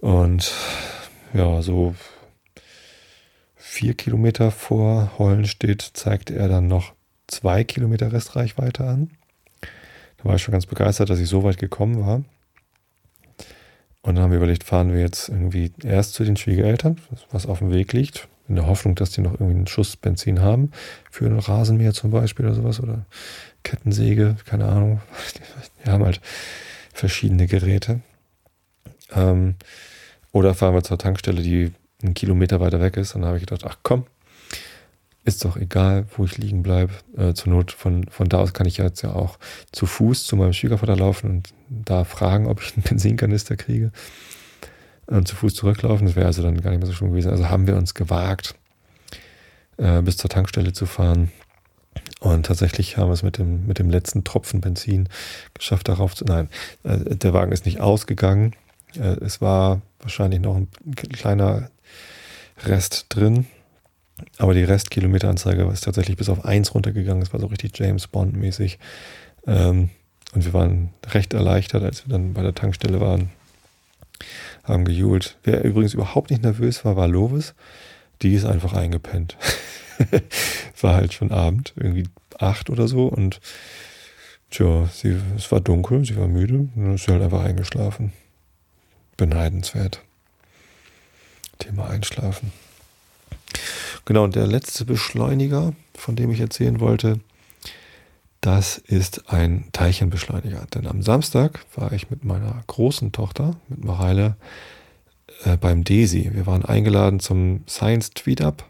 [0.00, 0.52] Und
[1.32, 1.94] ja, so
[3.54, 6.92] vier Kilometer vor Hollenstedt zeigte er dann noch
[7.28, 9.10] zwei Kilometer Restreichweite an.
[10.18, 12.22] Da war ich schon ganz begeistert, dass ich so weit gekommen war.
[14.06, 17.00] Und dann haben wir überlegt, fahren wir jetzt irgendwie erst zu den Schwiegereltern,
[17.32, 20.40] was auf dem Weg liegt, in der Hoffnung, dass die noch irgendwie einen Schuss Benzin
[20.40, 20.70] haben,
[21.10, 23.04] für einen Rasenmäher zum Beispiel oder sowas, oder
[23.64, 25.00] Kettensäge, keine Ahnung.
[25.84, 26.20] Die haben halt
[26.92, 28.00] verschiedene Geräte.
[29.12, 29.56] Ähm,
[30.30, 33.14] oder fahren wir zur Tankstelle, die einen Kilometer weiter weg ist.
[33.14, 34.06] Und dann habe ich gedacht, ach komm,
[35.26, 36.92] ist doch egal, wo ich liegen bleibe.
[37.16, 39.38] Äh, zur Not, von, von da aus kann ich jetzt ja auch
[39.72, 43.90] zu Fuß zu meinem Schwiegervater laufen und da fragen, ob ich einen Benzinkanister kriege.
[45.06, 46.06] Und zu Fuß zurücklaufen.
[46.06, 47.30] Das wäre also dann gar nicht mehr so schlimm gewesen.
[47.30, 48.54] Also haben wir uns gewagt,
[49.76, 51.30] äh, bis zur Tankstelle zu fahren.
[52.20, 55.08] Und tatsächlich haben wir es mit dem, mit dem letzten Tropfen Benzin
[55.54, 56.24] geschafft, darauf zu.
[56.24, 56.48] Nein,
[56.84, 58.54] äh, der Wagen ist nicht ausgegangen.
[58.94, 61.70] Äh, es war wahrscheinlich noch ein kleiner
[62.64, 63.46] Rest drin.
[64.38, 67.20] Aber die Restkilometeranzeige ist tatsächlich bis auf 1 runtergegangen.
[67.20, 68.78] Das war so richtig James Bond-mäßig.
[69.46, 69.90] Ähm,
[70.32, 73.30] und wir waren recht erleichtert, als wir dann bei der Tankstelle waren.
[74.64, 75.36] Haben gejubelt.
[75.44, 77.54] Wer übrigens überhaupt nicht nervös war, war Lovis.
[78.22, 79.36] Die ist einfach eingepennt.
[80.80, 83.06] war halt schon Abend, irgendwie acht oder so.
[83.06, 83.40] Und
[84.50, 88.12] tja, sie, es war dunkel, sie war müde und dann ist sie halt einfach eingeschlafen.
[89.16, 90.02] Beneidenswert.
[91.58, 92.52] Thema Einschlafen.
[94.06, 97.18] Genau, und der letzte Beschleuniger, von dem ich erzählen wollte,
[98.40, 100.64] das ist ein Teilchenbeschleuniger.
[100.72, 104.36] Denn am Samstag war ich mit meiner großen Tochter, mit Mareile,
[105.42, 106.30] äh, beim DESI.
[106.34, 108.64] Wir waren eingeladen zum Science Tweet Up,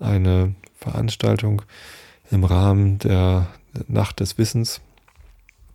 [0.00, 1.62] eine Veranstaltung
[2.32, 3.46] im Rahmen der
[3.86, 4.80] Nacht des Wissens,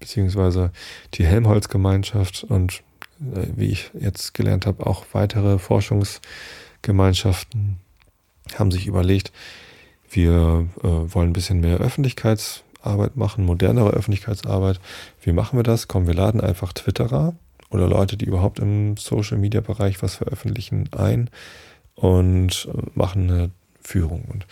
[0.02, 0.72] beziehungsweise
[1.14, 2.84] die Helmholtz-Gemeinschaft und
[3.22, 7.78] äh, wie ich jetzt gelernt habe, auch weitere Forschungsgemeinschaften
[8.58, 9.32] haben sich überlegt,
[10.10, 14.80] wir äh, wollen ein bisschen mehr Öffentlichkeitsarbeit machen, modernere Öffentlichkeitsarbeit.
[15.22, 15.88] Wie machen wir das?
[15.88, 17.36] Kommen wir laden einfach Twitterer
[17.70, 21.30] oder Leute, die überhaupt im Social-Media-Bereich was veröffentlichen, ein
[21.96, 24.26] und äh, machen eine Führung.
[24.26, 24.46] Und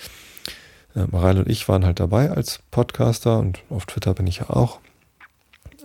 [0.95, 4.49] äh, Mareile und ich waren halt dabei als Podcaster und auf Twitter bin ich ja
[4.49, 4.79] auch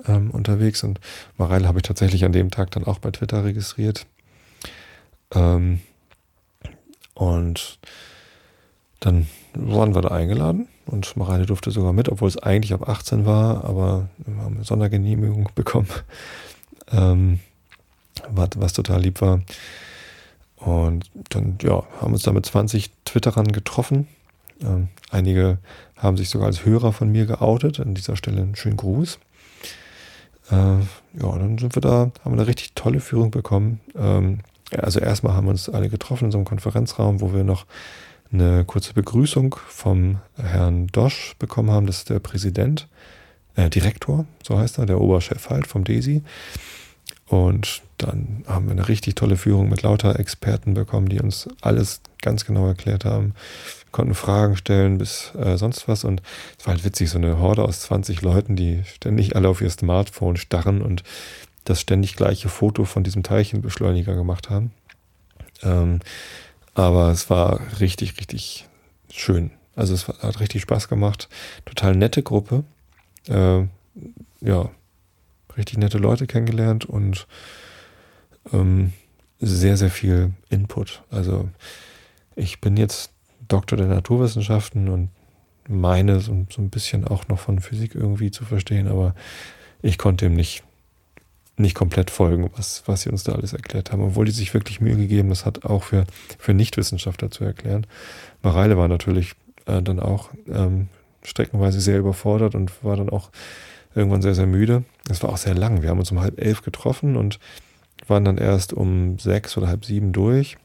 [0.07, 1.01] ähm, unterwegs und
[1.37, 4.07] Mareile habe ich tatsächlich an dem Tag dann auch bei Twitter registriert.
[5.35, 5.81] Ähm,
[7.19, 7.81] und
[9.01, 13.27] dann waren wir da eingeladen und Mareile durfte sogar mit, obwohl es eigentlich ab 18
[13.27, 15.89] war, aber wir haben eine Sondergenehmigung bekommen,
[16.93, 17.41] ähm,
[18.31, 19.41] was, was total lieb war.
[20.57, 24.07] Und dann, ja, haben uns da mit 20 Twitterern getroffen.
[24.63, 25.59] Ähm, einige
[25.97, 27.81] haben sich sogar als Hörer von mir geoutet.
[27.81, 29.19] An dieser Stelle einen schönen Gruß.
[30.51, 30.85] Äh, ja,
[31.21, 33.81] dann sind wir da, haben wir eine richtig tolle Führung bekommen.
[33.97, 34.41] Ähm,
[34.77, 37.67] also erstmal haben wir uns alle getroffen in so einem Konferenzraum, wo wir noch
[38.33, 41.87] eine kurze Begrüßung vom Herrn Dosch bekommen haben.
[41.87, 42.89] Das ist der Präsident,
[43.57, 46.23] äh, Direktor, so heißt er, der Oberchef halt vom DESI.
[47.27, 52.01] Und dann haben wir eine richtig tolle Führung mit lauter Experten bekommen, die uns alles
[52.23, 53.35] ganz genau erklärt haben.
[53.85, 56.05] Wir konnten Fragen stellen bis äh, sonst was.
[56.05, 56.23] Und
[56.59, 59.71] es war halt witzig, so eine Horde aus 20 Leuten, die ständig alle auf ihr
[59.71, 61.03] Smartphone starren und
[61.69, 64.73] das ständig gleiche Foto von diesem Teilchenbeschleuniger gemacht haben.
[65.63, 66.01] Ähm,
[66.75, 68.69] aber es war richtig, richtig
[69.11, 69.51] schön.
[69.75, 71.29] Also es hat richtig Spaß gemacht.
[71.65, 72.65] Total nette Gruppe.
[73.29, 73.65] Äh,
[74.41, 74.71] ja,
[75.57, 77.27] richtig nette Leute kennengelernt und
[78.53, 78.93] ähm,
[79.41, 81.03] sehr, sehr viel Input.
[81.11, 81.49] Also
[82.37, 83.11] ich bin jetzt
[83.47, 85.11] Doktor der Naturwissenschaften und
[85.69, 89.15] meine so, so ein bisschen auch noch von Physik irgendwie zu verstehen, aber
[89.83, 90.63] ich konnte ihm nicht
[91.59, 94.81] nicht komplett folgen, was, was sie uns da alles erklärt haben, obwohl die sich wirklich
[94.81, 96.05] Mühe gegeben, das hat auch für,
[96.39, 97.87] für Nichtwissenschaftler zu erklären.
[98.43, 99.33] Mareile war natürlich
[99.67, 100.89] äh, dann auch ähm,
[101.23, 103.31] streckenweise sehr überfordert und war dann auch
[103.95, 104.85] irgendwann sehr, sehr müde.
[105.11, 105.83] Es war auch sehr lang.
[105.83, 107.39] Wir haben uns um halb elf getroffen und
[108.07, 110.57] waren dann erst um sechs oder halb sieben durch.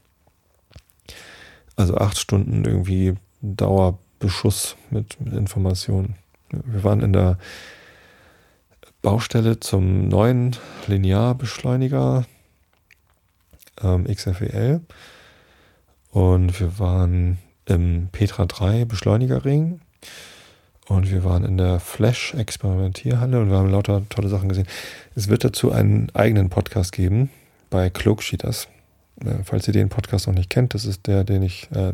[1.76, 6.16] Also acht Stunden irgendwie Dauerbeschuss mit, mit Informationen.
[6.50, 7.40] Wir waren in der
[9.04, 10.56] Baustelle zum neuen
[10.88, 12.26] Linearbeschleuniger
[13.84, 14.80] ähm, XFEL.
[16.10, 19.82] Und wir waren im Petra 3 Beschleunigerring.
[20.88, 24.68] Und wir waren in der Flash-Experimentierhalle und wir haben lauter tolle Sachen gesehen.
[25.16, 27.30] Es wird dazu einen eigenen Podcast geben
[27.70, 28.70] bei Cloaksheeters.
[29.20, 31.92] Äh, falls ihr den Podcast noch nicht kennt, das ist der, den ich äh,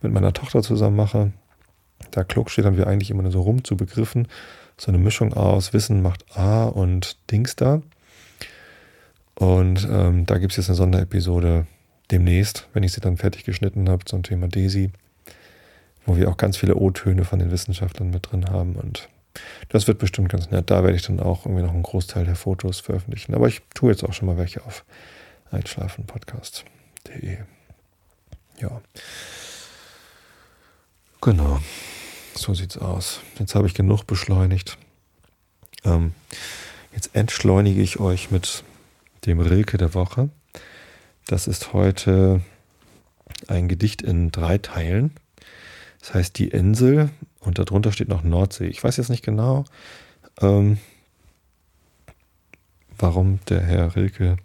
[0.00, 1.32] mit meiner Tochter zusammen mache.
[2.12, 4.26] Da Cloaksheetern wir eigentlich immer nur so rum zu Begriffen
[4.78, 7.82] so eine Mischung aus Wissen macht A und Dings da.
[9.34, 11.66] Und ähm, da gibt es jetzt eine Sonderepisode
[12.10, 14.90] demnächst, wenn ich sie dann fertig geschnitten habe, zum Thema Daisy,
[16.04, 18.76] wo wir auch ganz viele O-Töne von den Wissenschaftlern mit drin haben.
[18.76, 19.08] Und
[19.68, 20.70] das wird bestimmt ganz nett.
[20.70, 23.34] Da werde ich dann auch irgendwie noch einen Großteil der Fotos veröffentlichen.
[23.34, 24.84] Aber ich tue jetzt auch schon mal welche auf
[25.50, 27.38] einschlafenpodcast.de.
[28.58, 28.80] Ja.
[31.20, 31.60] Genau.
[32.36, 33.20] So sieht's aus.
[33.38, 34.76] Jetzt habe ich genug beschleunigt.
[35.84, 36.12] Ähm,
[36.94, 38.62] jetzt entschleunige ich euch mit
[39.24, 40.28] dem Rilke der Woche.
[41.26, 42.42] Das ist heute
[43.48, 45.12] ein Gedicht in drei Teilen.
[46.00, 47.08] Das heißt Die Insel
[47.40, 48.66] und darunter steht noch Nordsee.
[48.66, 49.64] Ich weiß jetzt nicht genau,
[50.42, 50.78] ähm,
[52.98, 54.36] warum der Herr Rilke,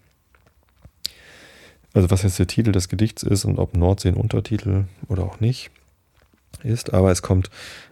[1.93, 5.41] also was jetzt der Titel des Gedichts ist und ob Nordsee ein Untertitel oder auch
[5.41, 5.71] nicht
[6.63, 7.49] ist, aber es kommt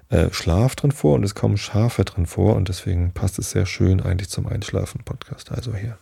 [0.10, 3.66] äh, Schlaf drin vor und es kommen Schafe drin vor und deswegen passt es sehr
[3.66, 5.52] schön eigentlich zum Einschlafen-Podcast.
[5.52, 5.98] Also hier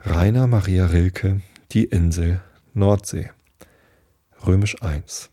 [0.00, 1.40] Rainer Maria Rilke,
[1.72, 2.40] Die Insel,
[2.74, 3.30] Nordsee,
[4.46, 5.30] Römisch 1.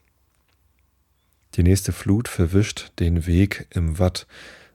[1.55, 4.27] Die nächste Flut verwischt den Weg im Watt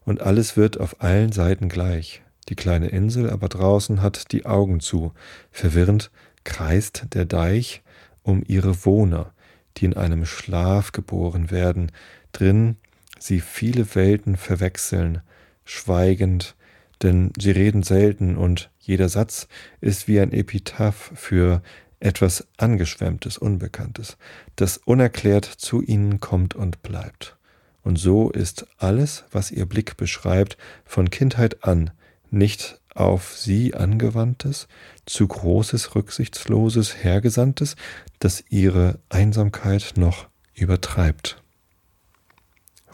[0.05, 2.23] und alles wird auf allen Seiten gleich.
[2.49, 5.13] Die kleine Insel aber draußen hat die Augen zu.
[5.51, 6.11] Verwirrend
[6.45, 7.83] kreist der Deich
[8.23, 9.33] um ihre Wohner,
[9.77, 11.93] die in einem Schlaf geboren werden,
[12.33, 12.77] drin
[13.19, 15.23] sie viele Welten verwechseln,
[15.65, 16.55] schweigend,
[17.03, 19.49] denn sie reden selten und jeder Satz
[19.81, 21.63] ist wie ein Epitaph für
[22.01, 24.17] etwas Angeschwemmtes, Unbekanntes,
[24.57, 27.37] das unerklärt zu ihnen kommt und bleibt.
[27.83, 31.91] Und so ist alles, was ihr Blick beschreibt, von Kindheit an
[32.31, 34.69] nicht auf sie angewandtes,
[35.07, 37.77] zu großes, rücksichtsloses, hergesandtes,
[38.19, 41.43] das ihre Einsamkeit noch übertreibt.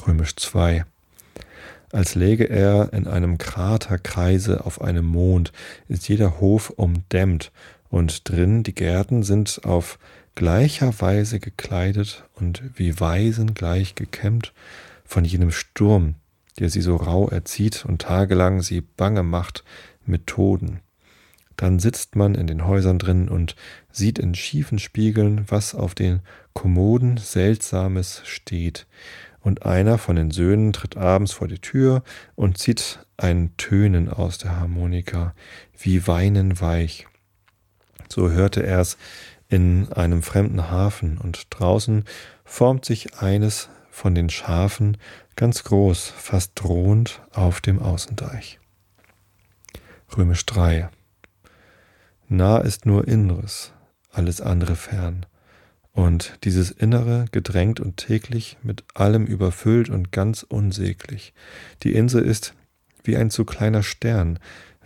[0.07, 0.85] Römisch 2
[1.93, 5.53] als läge er in einem Kraterkreise auf einem Mond,
[5.89, 7.51] ist jeder Hof umdämmt,
[7.91, 9.99] und drin die Gärten sind auf
[10.35, 14.53] gleicher Weise gekleidet und wie Weisen gleich gekämmt
[15.07, 16.17] von jenem Sturm,
[16.59, 19.65] der sie so rau erzieht und tagelang sie bange macht
[20.05, 20.81] mit Toden.
[21.57, 23.57] Dann sitzt man in den Häusern drin und
[23.91, 26.21] sieht in schiefen Spiegeln, was auf den
[26.53, 28.87] Kommoden Seltsames steht.
[29.41, 32.03] Und einer von den Söhnen tritt abends vor die Tür
[32.37, 35.35] und zieht ein Tönen aus der Harmonika,
[35.77, 37.07] wie Weinen weich.
[38.09, 38.97] So hörte er's
[39.49, 42.05] in einem fremden Hafen, und draußen
[42.45, 43.69] formt sich eines
[43.99, 44.97] von den Schafen
[45.35, 48.61] ganz groß, fast drohend auf dem Außendeich.
[50.17, 50.89] Römisch 3.
[52.29, 53.73] Nah ist nur Inneres,
[54.11, 55.27] alles andere fern.
[55.93, 61.35] Und dieses Innere gedrängt und täglich mit allem überfüllt und ganz unsäglich.
[61.83, 62.55] Die Insel ist
[63.03, 64.39] wie ein zu kleiner Stern,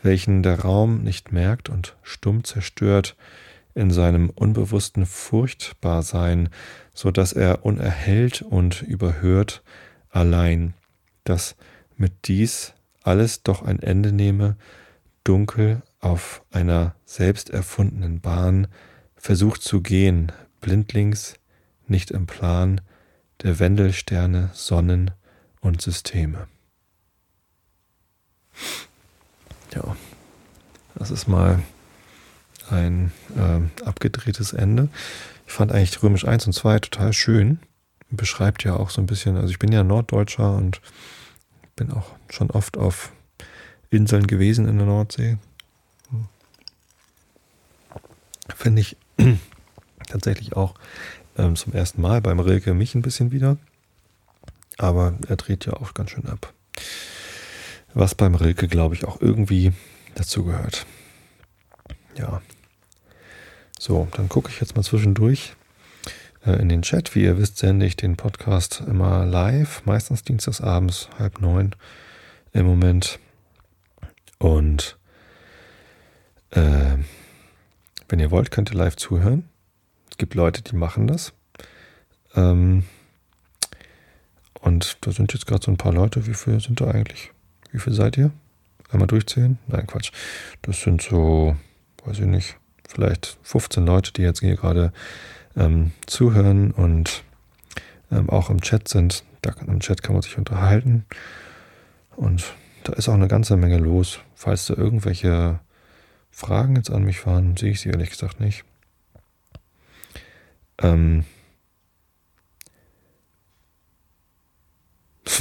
[0.02, 3.14] welchen der Raum nicht merkt und stumm zerstört,
[3.74, 6.48] in seinem unbewussten Furchtbarsein,
[6.92, 9.62] so dass er unerhellt und überhört
[10.10, 10.74] allein,
[11.24, 11.56] dass
[11.96, 14.56] mit dies alles doch ein Ende nehme,
[15.24, 18.66] dunkel auf einer selbst erfundenen Bahn,
[19.16, 21.34] versucht zu gehen, blindlings,
[21.86, 22.80] nicht im Plan
[23.42, 25.12] der Wendelsterne, Sonnen
[25.60, 26.46] und Systeme.
[29.74, 29.96] Ja,
[30.96, 31.62] das ist mal
[32.72, 34.88] ein äh, abgedrehtes Ende.
[35.46, 37.60] Ich fand eigentlich Römisch 1 und 2 total schön.
[38.10, 40.80] Beschreibt ja auch so ein bisschen, also ich bin ja Norddeutscher und
[41.76, 43.12] bin auch schon oft auf
[43.90, 45.38] Inseln gewesen in der Nordsee.
[48.56, 48.96] Finde ich
[50.08, 50.74] tatsächlich auch
[51.36, 53.56] ähm, zum ersten Mal beim Rilke mich ein bisschen wieder.
[54.78, 56.52] Aber er dreht ja auch ganz schön ab.
[57.94, 59.72] Was beim Rilke, glaube ich, auch irgendwie
[60.14, 60.86] dazu gehört.
[62.16, 62.42] Ja.
[63.84, 65.56] So, dann gucke ich jetzt mal zwischendurch
[66.46, 67.16] äh, in den Chat.
[67.16, 71.74] Wie ihr wisst, sende ich den Podcast immer live, meistens dienstags abends, halb neun
[72.52, 73.18] im Moment.
[74.38, 74.96] Und
[76.50, 76.96] äh,
[78.08, 79.48] wenn ihr wollt, könnt ihr live zuhören.
[80.08, 81.32] Es gibt Leute, die machen das.
[82.36, 82.84] Ähm,
[84.60, 86.28] und da sind jetzt gerade so ein paar Leute.
[86.28, 87.32] Wie viele sind da eigentlich?
[87.72, 88.30] Wie viele seid ihr?
[88.90, 89.58] Einmal durchzählen?
[89.66, 90.12] Nein, Quatsch.
[90.62, 91.56] Das sind so,
[92.04, 92.56] weiß ich nicht,
[92.88, 94.92] vielleicht 15 Leute, die jetzt hier gerade
[95.56, 97.24] ähm, zuhören und
[98.10, 99.24] ähm, auch im Chat sind.
[99.42, 101.04] Da, Im Chat kann man sich unterhalten.
[102.16, 102.44] Und
[102.84, 104.20] da ist auch eine ganze Menge los.
[104.34, 105.60] Falls da irgendwelche
[106.30, 108.64] Fragen jetzt an mich waren, sehe ich sie ehrlich gesagt nicht.
[110.78, 111.24] Ähm,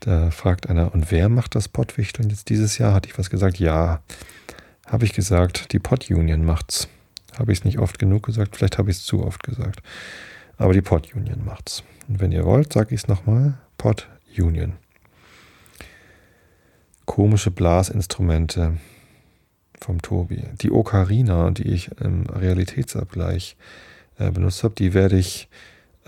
[0.00, 2.92] da fragt einer, und wer macht das Pottwichteln jetzt dieses Jahr?
[2.92, 3.58] Hatte ich was gesagt?
[3.58, 4.02] Ja,
[4.86, 6.88] habe ich gesagt, die Pot Union macht's.
[7.38, 8.56] Habe ich es nicht oft genug gesagt?
[8.56, 9.80] Vielleicht habe ich es zu oft gesagt.
[10.56, 11.82] Aber die Pot Union macht's.
[12.08, 14.74] Und wenn ihr wollt, sage ich es nochmal: Pot Union.
[17.06, 18.78] Komische Blasinstrumente
[19.80, 20.44] vom Tobi.
[20.62, 23.56] Die Ocarina, die ich im Realitätsabgleich
[24.18, 25.48] äh, benutzt habe, die werde ich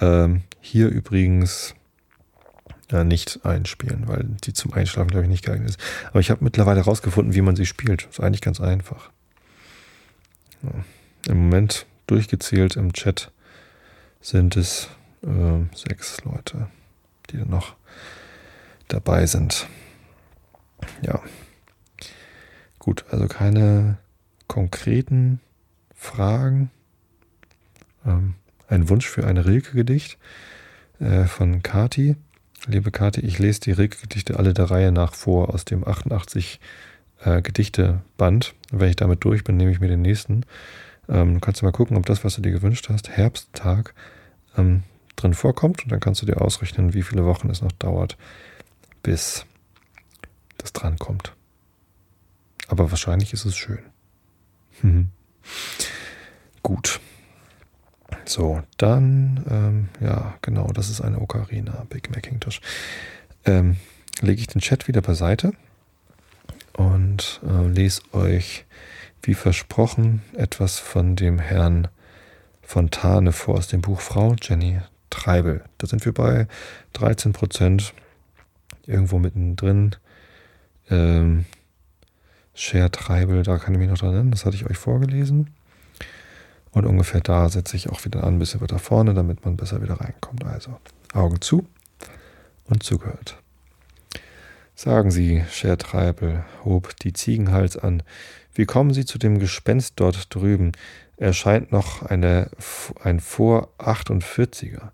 [0.00, 1.74] ähm, hier übrigens
[2.92, 5.80] äh, nicht einspielen, weil die zum Einschlafen, glaube ich, nicht geeignet ist.
[6.08, 8.06] Aber ich habe mittlerweile herausgefunden, wie man sie spielt.
[8.10, 9.10] Ist eigentlich ganz einfach.
[10.62, 10.84] Ja.
[11.28, 13.32] Im Moment durchgezählt im Chat
[14.20, 14.88] sind es
[15.22, 16.68] äh, sechs Leute,
[17.30, 17.74] die dann noch
[18.88, 19.66] dabei sind.
[21.02, 21.20] Ja.
[22.78, 23.98] Gut, also keine
[24.46, 25.40] konkreten
[25.94, 26.70] Fragen.
[28.04, 28.34] Ähm,
[28.68, 30.18] ein Wunsch für ein Rilke-Gedicht
[31.00, 32.16] äh, von Kati.
[32.68, 36.58] Liebe Kati, ich lese die Rilke-Gedichte alle der Reihe nach vor aus dem 88
[37.20, 37.42] äh.
[38.18, 40.44] Wenn ich damit durch bin, nehme ich mir den nächsten.
[41.08, 43.94] Ähm, du kannst mal gucken, ob das, was du dir gewünscht hast, Herbsttag,
[44.58, 44.82] ähm,
[45.14, 45.84] drin vorkommt.
[45.84, 48.16] Und dann kannst du dir ausrechnen, wie viele Wochen es noch dauert,
[49.02, 49.46] bis
[50.58, 51.34] das drankommt.
[52.66, 53.78] Aber wahrscheinlich ist es schön.
[56.62, 57.00] Gut.
[58.24, 62.60] So, dann, ähm, ja, genau, das ist eine Ocarina, Big Macintosh.
[63.44, 63.76] Ähm,
[64.20, 65.52] lege ich den Chat wieder beiseite
[66.72, 68.64] und äh, lese euch,
[69.22, 71.88] wie versprochen, etwas von dem Herrn
[72.62, 75.64] Fontane vor aus dem Buch Frau Jenny Treibel.
[75.78, 76.46] Da sind wir bei
[76.92, 77.94] 13 Prozent,
[78.86, 79.96] irgendwo mittendrin.
[80.90, 81.44] Ähm,
[82.54, 85.50] Share Treibel, da kann ich mich noch dran erinnern, das hatte ich euch vorgelesen.
[86.76, 89.80] Und ungefähr da setze ich auch wieder an, ein bisschen weiter vorne, damit man besser
[89.80, 90.44] wieder reinkommt.
[90.44, 90.76] Also
[91.14, 91.66] Augen zu
[92.66, 93.38] und zugehört.
[94.74, 98.02] Sagen Sie, Scher Treibel, hob die Ziegenhals an,
[98.52, 100.72] wie kommen Sie zu dem Gespenst dort drüben?
[101.16, 102.50] Er scheint noch eine,
[103.02, 104.90] ein vor 48er.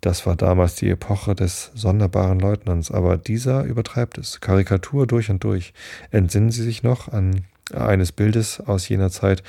[0.00, 4.40] Das war damals die Epoche des sonderbaren Leutnants, aber dieser übertreibt es.
[4.40, 5.74] Karikatur durch und durch.
[6.10, 9.44] Entsinnen Sie sich noch an eines Bildes aus jener Zeit,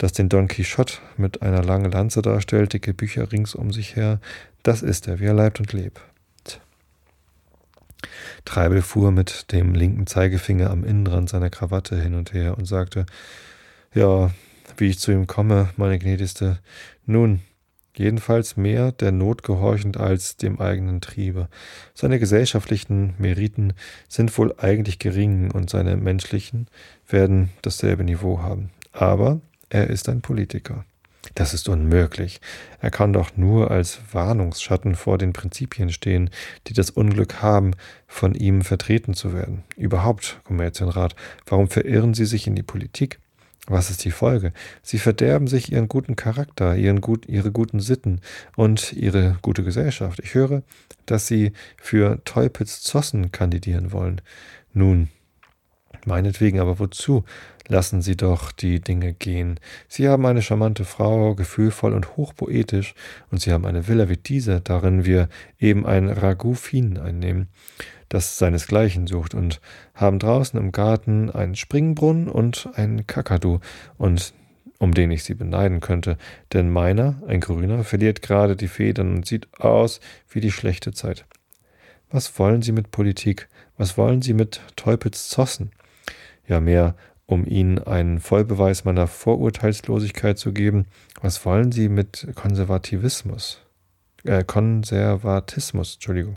[0.00, 4.18] das den Don Quixote mit einer langen Lanze darstellt, dicke Bücher rings um sich her.
[4.62, 6.00] Das ist er, wie er leibt und lebt.
[8.46, 13.04] Treibel fuhr mit dem linken Zeigefinger am Innenrand seiner Krawatte hin und her und sagte,
[13.94, 14.30] ja,
[14.78, 16.60] wie ich zu ihm komme, meine gnädigste.
[17.04, 17.40] Nun,
[17.94, 21.50] jedenfalls mehr der Not gehorchend als dem eigenen Triebe.
[21.92, 23.74] Seine gesellschaftlichen Meriten
[24.08, 26.68] sind wohl eigentlich gering und seine menschlichen
[27.06, 28.70] werden dasselbe Niveau haben.
[28.92, 30.84] Aber er ist ein Politiker.
[31.34, 32.40] Das ist unmöglich.
[32.80, 36.30] Er kann doch nur als Warnungsschatten vor den Prinzipien stehen,
[36.66, 37.72] die das Unglück haben,
[38.06, 39.64] von ihm vertreten zu werden.
[39.76, 41.14] Überhaupt, Kommerzienrat,
[41.46, 43.18] warum verirren Sie sich in die Politik?
[43.66, 44.52] Was ist die Folge?
[44.82, 48.20] Sie verderben sich ihren guten Charakter, ihren gut, ihre guten Sitten
[48.56, 50.18] und ihre gute Gesellschaft.
[50.20, 50.62] Ich höre,
[51.06, 54.22] dass sie für Teupitz-Zossen kandidieren wollen.
[54.72, 55.08] Nun,
[56.04, 57.24] meinetwegen, aber wozu?
[57.70, 59.58] Lassen Sie doch die Dinge gehen.
[59.88, 62.94] Sie haben eine charmante Frau, gefühlvoll und hochpoetisch,
[63.30, 67.48] und Sie haben eine Villa wie diese, darin wir eben ein Ragout fin einnehmen
[68.10, 69.60] das seinesgleichen sucht und
[69.94, 73.60] haben draußen im Garten einen Springbrunnen und einen Kakadu
[73.96, 74.34] und
[74.78, 76.16] um den ich sie beneiden könnte,
[76.52, 81.26] denn meiner, ein Grüner, verliert gerade die Federn und sieht aus wie die schlechte Zeit.
[82.10, 83.48] Was wollen Sie mit Politik?
[83.76, 85.70] Was wollen Sie mit Teupitz Zossen?
[86.48, 86.96] Ja, mehr,
[87.30, 90.86] um Ihnen einen Vollbeweis meiner Vorurteilslosigkeit zu geben.
[91.20, 93.60] Was wollen Sie mit Konservativismus?
[94.24, 96.36] äh, Konservatismus, Entschuldigung.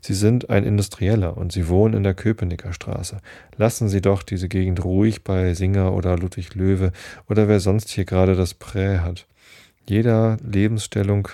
[0.00, 3.18] Sie sind ein Industrieller und Sie wohnen in der Köpenicker Straße.
[3.56, 6.92] Lassen Sie doch diese Gegend ruhig bei Singer oder Ludwig Löwe
[7.28, 9.26] oder wer sonst hier gerade das Prä hat.
[9.88, 11.28] Jeder Lebensstellung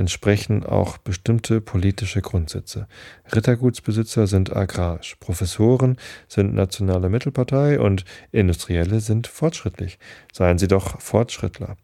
[0.00, 2.88] entsprechen auch bestimmte politische Grundsätze.
[3.32, 9.98] Rittergutsbesitzer sind agrarisch, Professoren sind nationale Mittelpartei und Industrielle sind fortschrittlich.
[10.32, 11.76] Seien Sie doch Fortschrittler.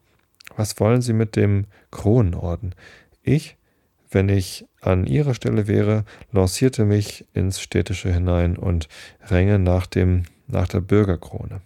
[0.56, 2.74] Was wollen Sie mit dem Kronenorden?
[3.22, 3.56] Ich,
[4.10, 8.88] wenn ich an ihrer Stelle wäre, lancierte mich ins Städtische hinein und
[9.28, 11.60] ränge nach, dem, nach der Bürgerkrone.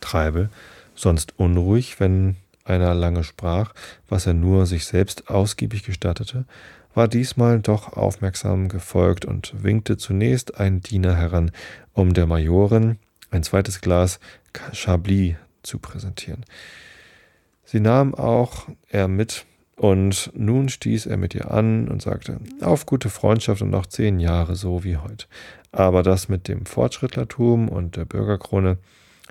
[0.00, 0.50] Treibel,
[0.96, 3.72] sonst unruhig, wenn einer lange sprach,
[4.08, 6.46] was er nur sich selbst ausgiebig gestattete,
[6.94, 11.50] war diesmal doch aufmerksam gefolgt und winkte zunächst einen Diener heran,
[11.92, 12.98] um der Majorin
[13.30, 14.20] ein zweites Glas
[14.72, 16.44] Chablis zu präsentieren.
[17.64, 19.44] Sie nahm auch er mit
[19.76, 24.20] und nun stieß er mit ihr an und sagte, auf gute Freundschaft und noch zehn
[24.20, 25.26] Jahre so wie heute.
[25.72, 28.78] Aber das mit dem Fortschrittlertum und der Bürgerkrone,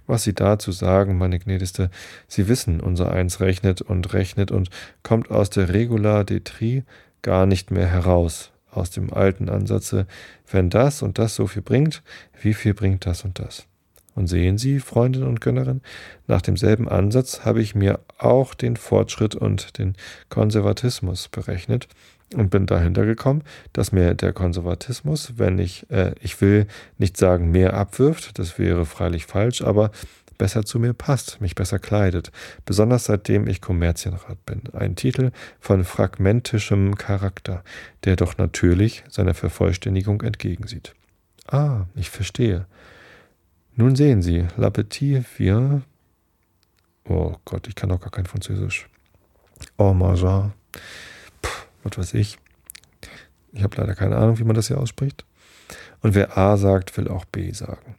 [0.08, 1.90] was Sie dazu sagen, meine Gnädigste,
[2.28, 4.70] Sie wissen, unser Eins rechnet und rechnet und
[5.02, 6.84] kommt aus der Regula de Tri
[7.22, 10.08] gar nicht mehr heraus, aus dem alten Ansatze,
[10.52, 12.04] wenn das und das so viel bringt,
[12.42, 13.66] wie viel bringt das und das?
[14.16, 15.82] Und sehen Sie, Freundin und Gönnerin,
[16.28, 19.96] nach demselben Ansatz habe ich mir auch den Fortschritt und den
[20.30, 21.88] Konservatismus berechnet
[22.34, 26.68] und bin dahinter gekommen, dass mir der Konservatismus, wenn ich, äh, ich will
[26.98, 29.92] nicht sagen, mehr abwirft, das wäre freilich falsch, aber
[30.38, 32.32] besser zu mir passt, mich besser kleidet,
[32.66, 34.62] besonders seitdem ich Kommerzienrat bin.
[34.74, 37.64] Ein Titel von fragmentischem Charakter,
[38.04, 40.96] der doch natürlich seiner Vervollständigung entgegensieht.
[41.48, 42.66] Ah, ich verstehe.
[43.76, 45.84] Nun sehen Sie, L'Appetit vient.
[47.06, 48.88] Oh Gott, ich kann doch gar kein Französisch.
[49.78, 50.52] Oh, Marja.
[51.84, 52.38] Was weiß ich.
[53.52, 55.26] Ich habe leider keine Ahnung, wie man das hier ausspricht.
[56.02, 57.96] Und wer A sagt, will auch B sagen.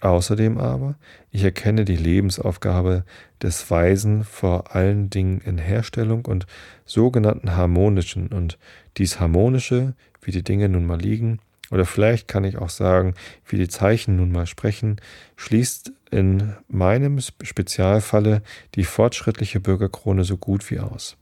[0.00, 0.96] Außerdem aber,
[1.30, 3.04] ich erkenne die Lebensaufgabe
[3.40, 6.46] des Weisen vor allen Dingen in Herstellung und
[6.84, 8.58] sogenannten harmonischen und
[8.96, 11.38] dies harmonische, wie die Dinge nun mal liegen,
[11.70, 13.14] oder vielleicht kann ich auch sagen,
[13.46, 15.00] wie die Zeichen nun mal sprechen,
[15.36, 18.42] schließt in meinem Spezialfalle
[18.74, 21.16] die fortschrittliche Bürgerkrone so gut wie aus.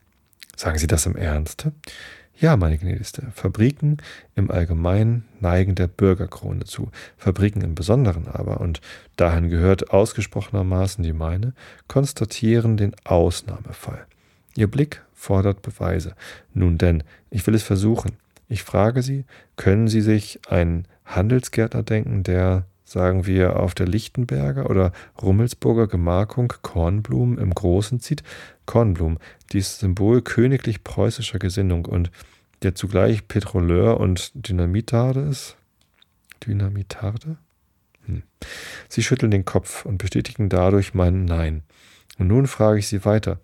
[0.60, 1.68] Sagen Sie das im Ernst?
[2.38, 3.96] Ja, meine Gnädigste, Fabriken
[4.34, 8.82] im Allgemeinen neigen der Bürgerkrone zu, Fabriken im Besonderen aber, und
[9.16, 11.54] dahin gehört ausgesprochenermaßen die meine,
[11.88, 14.04] konstatieren den Ausnahmefall.
[14.54, 16.14] Ihr Blick fordert Beweise.
[16.52, 18.18] Nun denn, ich will es versuchen.
[18.46, 19.24] Ich frage Sie,
[19.56, 24.92] können Sie sich einen Handelsgärtner denken, der, sagen wir, auf der Lichtenberger oder
[25.22, 28.22] Rummelsburger Gemarkung Kornblumen im Großen zieht?
[28.70, 29.18] Kornblumen,
[29.50, 32.12] dies Symbol königlich preußischer Gesinnung und
[32.62, 35.56] der zugleich Petroleur und Dynamitarde ist?
[36.46, 37.36] Dynamitarde?
[38.06, 38.22] Hm.
[38.88, 41.64] Sie schütteln den Kopf und bestätigen dadurch mein Nein.
[42.20, 43.40] Und nun frage ich Sie weiter.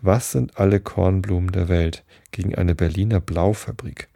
[0.00, 4.06] Was sind alle Kornblumen der Welt gegen eine Berliner Blaufabrik?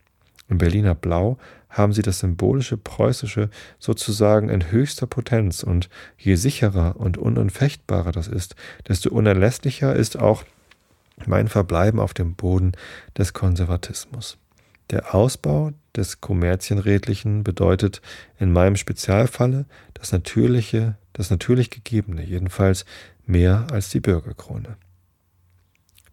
[0.49, 1.39] Im Berliner Blau
[1.71, 3.49] haben sie das symbolische Preußische
[3.79, 8.57] sozusagen in höchster Potenz, und je sicherer und unanfechtbarer das ist,
[8.89, 10.45] desto unerlässlicher ist auch
[11.27, 12.73] mein Verbleiben auf dem Boden
[13.17, 14.37] des Konservatismus.
[14.91, 18.03] Der Ausbau des Kommerzienredlichen bedeutet
[18.39, 22.85] in meinem Spezialfalle das Natürliche, das natürlich Gegebene, jedenfalls
[23.27, 24.77] mehr als die Bürgerkrone.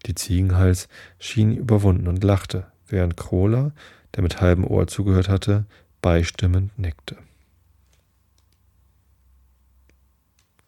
[0.06, 0.88] Die Ziegenhals
[1.18, 3.72] schien überwunden und lachte, während Krola
[4.18, 5.64] der mit halbem Ohr zugehört hatte,
[6.02, 7.16] beistimmend nickte.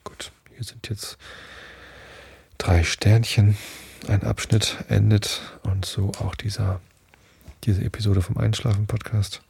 [0.05, 1.19] Gut, hier sind jetzt
[2.59, 3.57] drei Sternchen.
[4.07, 6.81] Ein Abschnitt endet und so auch dieser,
[7.65, 9.43] diese Episode vom Einschlafen-Podcast.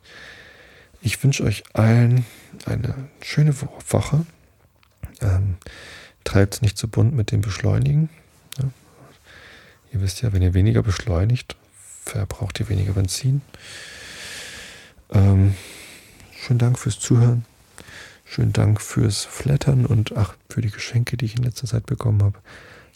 [1.02, 2.24] Ich wünsche euch allen
[2.64, 4.24] eine schöne Woche.
[5.20, 5.58] Ähm,
[6.24, 8.08] Treibt es nicht zu bunt mit dem Beschleunigen.
[8.58, 8.70] Ja.
[9.92, 11.56] Ihr wisst ja, wenn ihr weniger beschleunigt,
[12.04, 13.42] verbraucht ihr weniger Benzin.
[15.10, 15.54] Ähm,
[16.36, 17.44] schönen Dank fürs Zuhören.
[18.24, 22.22] Schönen Dank fürs Flattern und ach, für die Geschenke, die ich in letzter Zeit bekommen
[22.22, 22.38] habe.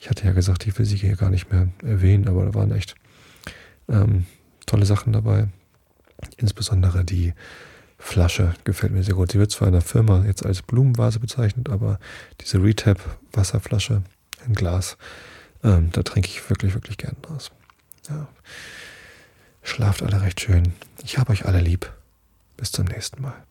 [0.01, 2.71] Ich hatte ja gesagt, ich will sie hier gar nicht mehr erwähnen, aber da waren
[2.73, 2.95] echt
[3.89, 4.27] ähm,
[4.67, 5.49] tolle Sachen dabei.
[6.37, 7.33] Insbesondere die
[7.99, 9.33] Flasche gefällt mir sehr gut.
[9.33, 11.99] Sie wird zwar in der Firma jetzt als Blumenvase bezeichnet, aber
[12.41, 13.01] diese Retap
[13.33, 14.03] Wasserflasche
[14.47, 14.97] in Glas,
[15.63, 17.51] ähm, da trinke ich wirklich, wirklich gern draus.
[18.09, 18.29] Ja.
[19.65, 20.75] Schlaft alle recht schön.
[21.03, 21.91] Ich habe euch alle lieb.
[22.57, 23.43] Bis zum nächsten Mal.